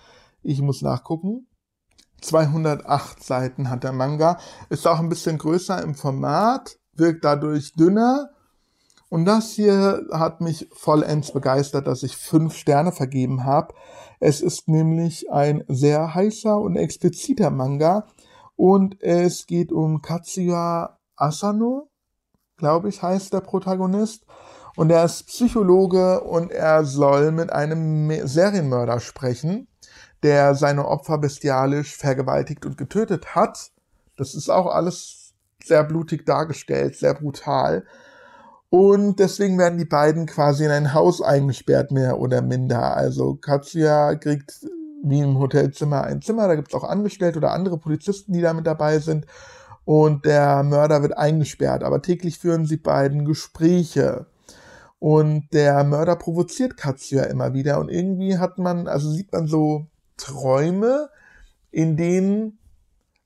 Ich 0.42 0.62
muss 0.62 0.80
nachgucken. 0.80 1.46
208 2.20 3.22
Seiten 3.22 3.70
hat 3.70 3.84
der 3.84 3.92
Manga, 3.92 4.38
ist 4.70 4.86
auch 4.86 4.98
ein 4.98 5.08
bisschen 5.08 5.38
größer 5.38 5.82
im 5.82 5.94
Format, 5.94 6.78
wirkt 6.94 7.24
dadurch 7.24 7.74
dünner. 7.74 8.30
Und 9.08 9.24
das 9.24 9.52
hier 9.52 10.06
hat 10.12 10.40
mich 10.40 10.68
vollends 10.72 11.32
begeistert, 11.32 11.86
dass 11.86 12.02
ich 12.02 12.16
fünf 12.16 12.54
Sterne 12.54 12.92
vergeben 12.92 13.44
habe. 13.44 13.74
Es 14.20 14.40
ist 14.40 14.68
nämlich 14.68 15.30
ein 15.30 15.64
sehr 15.68 16.14
heißer 16.14 16.58
und 16.58 16.76
expliziter 16.76 17.50
Manga 17.50 18.06
und 18.56 19.00
es 19.00 19.46
geht 19.46 19.70
um 19.70 20.02
Katsuya 20.02 20.98
Asano, 21.14 21.88
glaube 22.56 22.88
ich, 22.88 23.02
heißt 23.02 23.32
der 23.32 23.40
Protagonist. 23.40 24.26
Und 24.76 24.90
er 24.90 25.04
ist 25.04 25.28
Psychologe 25.28 26.20
und 26.20 26.50
er 26.50 26.84
soll 26.84 27.32
mit 27.32 27.52
einem 27.52 28.10
Serienmörder 28.26 29.00
sprechen 29.00 29.67
der 30.22 30.54
seine 30.54 30.86
Opfer 30.86 31.18
bestialisch 31.18 31.96
vergewaltigt 31.96 32.66
und 32.66 32.76
getötet 32.76 33.34
hat. 33.34 33.70
Das 34.16 34.34
ist 34.34 34.48
auch 34.48 34.66
alles 34.66 35.32
sehr 35.62 35.84
blutig 35.84 36.26
dargestellt, 36.26 36.96
sehr 36.96 37.14
brutal. 37.14 37.84
Und 38.70 39.18
deswegen 39.18 39.58
werden 39.58 39.78
die 39.78 39.84
beiden 39.84 40.26
quasi 40.26 40.64
in 40.64 40.70
ein 40.70 40.92
Haus 40.92 41.22
eingesperrt, 41.22 41.90
mehr 41.90 42.18
oder 42.18 42.42
minder. 42.42 42.96
Also 42.96 43.34
Katsuya 43.34 44.14
kriegt 44.16 44.66
wie 45.02 45.20
im 45.20 45.38
Hotelzimmer 45.38 46.04
ein 46.04 46.22
Zimmer, 46.22 46.48
da 46.48 46.56
gibt 46.56 46.68
es 46.68 46.74
auch 46.74 46.84
Angestellte 46.84 47.38
oder 47.38 47.52
andere 47.52 47.78
Polizisten, 47.78 48.32
die 48.32 48.40
da 48.40 48.52
mit 48.52 48.66
dabei 48.66 48.98
sind. 48.98 49.26
Und 49.84 50.26
der 50.26 50.62
Mörder 50.64 51.00
wird 51.02 51.16
eingesperrt, 51.16 51.82
aber 51.82 52.02
täglich 52.02 52.38
führen 52.38 52.66
sie 52.66 52.76
beiden 52.76 53.24
Gespräche. 53.24 54.26
Und 54.98 55.48
der 55.52 55.82
Mörder 55.84 56.16
provoziert 56.16 56.76
Katsuya 56.76 57.24
immer 57.24 57.54
wieder. 57.54 57.78
Und 57.78 57.88
irgendwie 57.88 58.36
hat 58.36 58.58
man, 58.58 58.88
also 58.88 59.10
sieht 59.10 59.32
man 59.32 59.46
so 59.46 59.86
Träume, 60.18 61.08
in 61.70 61.96
denen 61.96 62.58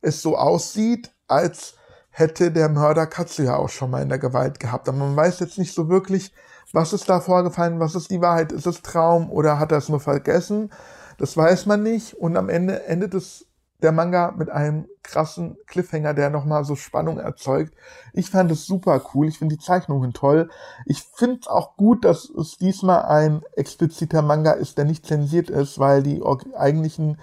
es 0.01 0.23
so 0.23 0.37
aussieht, 0.37 1.11
als 1.27 1.75
hätte 2.11 2.53
der 2.53 2.69
Mörder 2.69 3.07
Katsuya 3.07 3.57
auch 3.57 3.71
schon 3.71 3.91
mal 3.91 4.03
in 4.03 4.09
der 4.09 4.19
Gewalt 4.19 4.61
gehabt. 4.61 4.89
Aber 4.89 4.99
man 4.99 5.17
weiß 5.17 5.41
jetzt 5.41 5.59
nicht 5.59 5.75
so 5.75 5.89
wirklich, 5.89 6.33
was 6.73 6.93
ist 6.93 7.09
da 7.09 7.21
vorgefallen, 7.21 7.81
was 7.81 7.95
ist 7.95 8.11
die 8.11 8.21
Wahrheit, 8.21 8.53
ist 8.53 8.67
es 8.67 8.83
Traum 8.83 9.31
oder 9.31 9.59
hat 9.59 9.73
er 9.73 9.79
es 9.79 9.89
nur 9.89 10.01
vergessen? 10.01 10.71
Das 11.19 11.37
weiß 11.37 11.67
man 11.67 11.83
nicht 11.83 12.15
und 12.15 12.37
am 12.37 12.49
Ende 12.49 12.85
endet 12.85 13.15
es 13.15 13.47
der 13.83 13.93
Manga 13.93 14.33
mit 14.37 14.49
einem 14.49 14.87
krassen 15.03 15.57
Cliffhanger, 15.67 16.15
der 16.15 16.31
nochmal 16.31 16.65
so 16.65 16.77
Spannung 16.77 17.19
erzeugt. 17.19 17.75
Ich 18.13 18.31
fand 18.31 18.51
es 18.51 18.65
super 18.65 19.03
cool. 19.13 19.27
Ich 19.29 19.39
finde 19.39 19.57
die 19.57 19.63
Zeichnungen 19.63 20.13
toll. 20.13 20.49
Ich 20.87 21.03
finde 21.03 21.41
es 21.43 21.49
auch 21.49 21.77
gut, 21.77 22.05
dass 22.05 22.31
es 22.31 22.57
diesmal 22.57 23.03
ein 23.03 23.43
expliziter 23.57 24.23
Manga 24.23 24.53
ist, 24.53 24.79
der 24.79 24.85
nicht 24.85 25.07
zensiert 25.07 25.51
ist, 25.51 25.79
weil 25.79 26.03
die 26.03 26.23
eigentlichen 26.57 27.21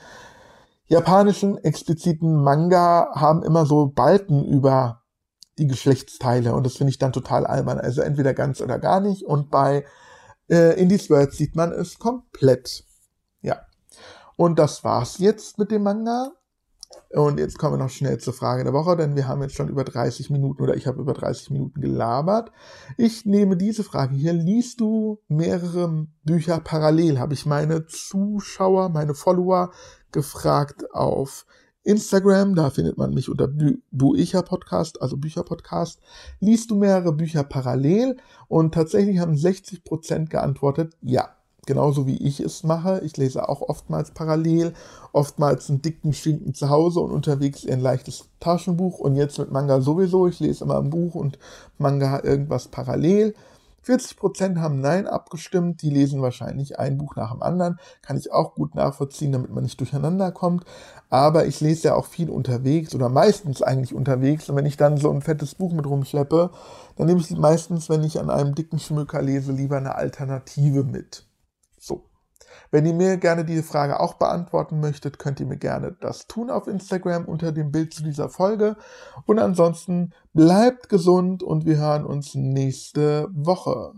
japanischen 0.88 1.58
expliziten 1.64 2.44
Manga 2.44 3.12
haben 3.14 3.44
immer 3.44 3.66
so 3.66 3.88
Balken 3.88 4.44
über 4.44 5.04
die 5.60 5.68
Geschlechtsteile 5.68 6.54
und 6.56 6.66
das 6.66 6.78
finde 6.78 6.92
ich 6.92 6.98
dann 6.98 7.14
total 7.14 7.46
albern. 7.46 7.80
Also 7.80 8.02
entweder 8.02 8.34
ganz 8.34 8.60
oder 8.60 8.80
gar 8.80 9.00
nicht 9.00 9.24
und 9.24 9.50
bei 9.52 9.86
äh, 10.50 10.80
Indies 10.82 11.10
World 11.10 11.34
sieht 11.34 11.56
man 11.56 11.72
es 11.72 12.00
komplett. 12.00 12.84
Ja. 13.42 13.62
Und 14.36 14.58
das 14.58 14.84
war's 14.84 15.20
jetzt 15.20 15.60
mit 15.60 15.70
dem 15.70 15.84
Manga. 15.84 16.32
Und 17.12 17.40
jetzt 17.40 17.58
kommen 17.58 17.74
wir 17.74 17.84
noch 17.84 17.90
schnell 17.90 18.20
zur 18.20 18.34
Frage 18.34 18.64
der 18.64 18.74
Woche, 18.74 18.96
denn 18.96 19.16
wir 19.16 19.28
haben 19.28 19.42
jetzt 19.42 19.56
schon 19.56 19.70
über 19.70 19.84
30 19.84 20.30
Minuten 20.30 20.62
oder 20.62 20.76
ich 20.76 20.88
habe 20.88 21.02
über 21.02 21.14
30 21.14 21.50
Minuten 21.52 21.82
gelabert. 21.82 22.52
Ich 22.98 23.26
nehme 23.26 23.58
diese 23.58 23.84
Frage 23.84 24.16
hier. 24.16 24.34
Liest 24.34 24.80
du 24.80 25.20
mehrere 25.28 26.08
Bücher 26.24 26.60
parallel? 26.60 27.20
Habe 27.20 27.34
ich 27.34 27.46
meine 27.46 27.86
Zuschauer, 27.88 28.90
meine 28.90 29.16
Follower 29.16 29.72
gefragt 30.12 30.94
auf 30.94 31.46
Instagram, 31.84 32.56
da 32.56 32.70
findet 32.70 32.98
man 32.98 33.14
mich 33.14 33.30
unter 33.30 33.48
Buicher 33.92 34.44
Podcast, 34.44 35.02
also 35.02 35.18
Bücher 35.18 35.44
Podcast. 35.44 36.00
Liest 36.40 36.70
du 36.70 36.76
mehrere 36.76 37.14
Bücher 37.14 37.44
parallel? 37.44 38.18
Und 38.48 38.74
tatsächlich 38.74 39.20
haben 39.20 39.36
60 39.36 39.84
Prozent 39.84 40.30
geantwortet, 40.30 40.96
ja 41.02 41.39
genauso 41.66 42.08
wie 42.08 42.18
ich 42.18 42.40
es 42.40 42.64
mache. 42.64 43.02
Ich 43.04 43.18
lese 43.18 43.48
auch 43.48 43.62
oftmals 43.62 44.12
parallel, 44.12 44.74
oftmals 45.12 45.70
einen 45.70 45.82
dicken 45.82 46.14
Schinken 46.14 46.54
zu 46.54 46.70
Hause 46.70 47.00
und 47.00 47.12
unterwegs 47.12 47.66
ein 47.68 47.80
leichtes 47.80 48.26
Taschenbuch 48.40 49.00
und 49.00 49.16
jetzt 49.16 49.38
mit 49.40 49.52
Manga 49.52 49.82
sowieso. 49.82 50.28
Ich 50.28 50.40
lese 50.40 50.64
immer 50.64 50.80
ein 50.80 50.90
Buch 50.90 51.16
und 51.16 51.38
Manga 51.78 52.22
irgendwas 52.24 52.68
parallel. 52.68 53.34
40% 53.86 54.60
haben 54.60 54.82
Nein 54.82 55.08
abgestimmt, 55.08 55.82
die 55.82 55.90
lesen 55.90 56.22
wahrscheinlich 56.22 56.80
ein 56.80 56.98
Buch 56.98 57.16
nach 57.16 57.32
dem 57.32 57.42
anderen. 57.42 57.80
Kann 58.02 58.18
ich 58.18 58.32
auch 58.32 58.54
gut 58.54 58.76
nachvollziehen, 58.76 59.32
damit 59.32 59.52
man 59.52 59.64
nicht 59.64 59.80
durcheinander 59.80 60.32
kommt. 60.32 60.66
Aber 61.10 61.46
ich 61.48 61.60
lese 61.62 61.90
ja 61.90 61.96
auch 61.96 62.06
viel 62.06 62.30
unterwegs 62.30 62.94
oder 62.94 63.10
meistens 63.10 63.62
eigentlich 63.62 63.96
unterwegs. 63.96 64.50
Und 64.50 64.56
wenn 64.56 64.66
ich 64.66 64.78
dann 64.78 64.98
so 64.98 65.10
ein 65.12 65.22
fettes 65.22 65.56
Buch 65.56 65.74
mit 65.74 65.88
rumschleppe, 65.88 66.52
dann 66.98 67.08
nehme 67.08 67.22
ich 67.22 67.32
meistens, 67.32 67.90
wenn 67.90 68.04
ich 68.04 68.20
an 68.20 68.30
einem 68.30 68.54
dicken 68.54 68.80
Schmöker 68.80 69.22
lese, 69.22 69.52
lieber 69.52 69.78
eine 69.78 69.96
Alternative 69.96 70.84
mit. 70.84 71.29
Wenn 72.72 72.86
ihr 72.86 72.94
mir 72.94 73.18
gerne 73.18 73.46
diese 73.46 73.64
Frage 73.64 74.00
auch 74.00 74.16
beantworten 74.16 74.80
möchtet, 74.80 75.18
könnt 75.18 75.40
ihr 75.40 75.46
mir 75.48 75.58
gerne 75.58 75.96
das 76.00 76.28
tun 76.28 76.50
auf 76.50 76.68
Instagram 76.68 77.26
unter 77.26 77.52
dem 77.52 77.72
Bild 77.72 77.94
zu 77.94 78.04
dieser 78.04 78.30
Folge. 78.30 78.76
Und 79.26 79.40
ansonsten 79.40 80.14
bleibt 80.34 80.90
gesund 80.90 81.42
und 81.42 81.66
wir 81.66 81.78
hören 81.78 82.06
uns 82.06 82.36
nächste 82.36 83.28
Woche. 83.32 83.94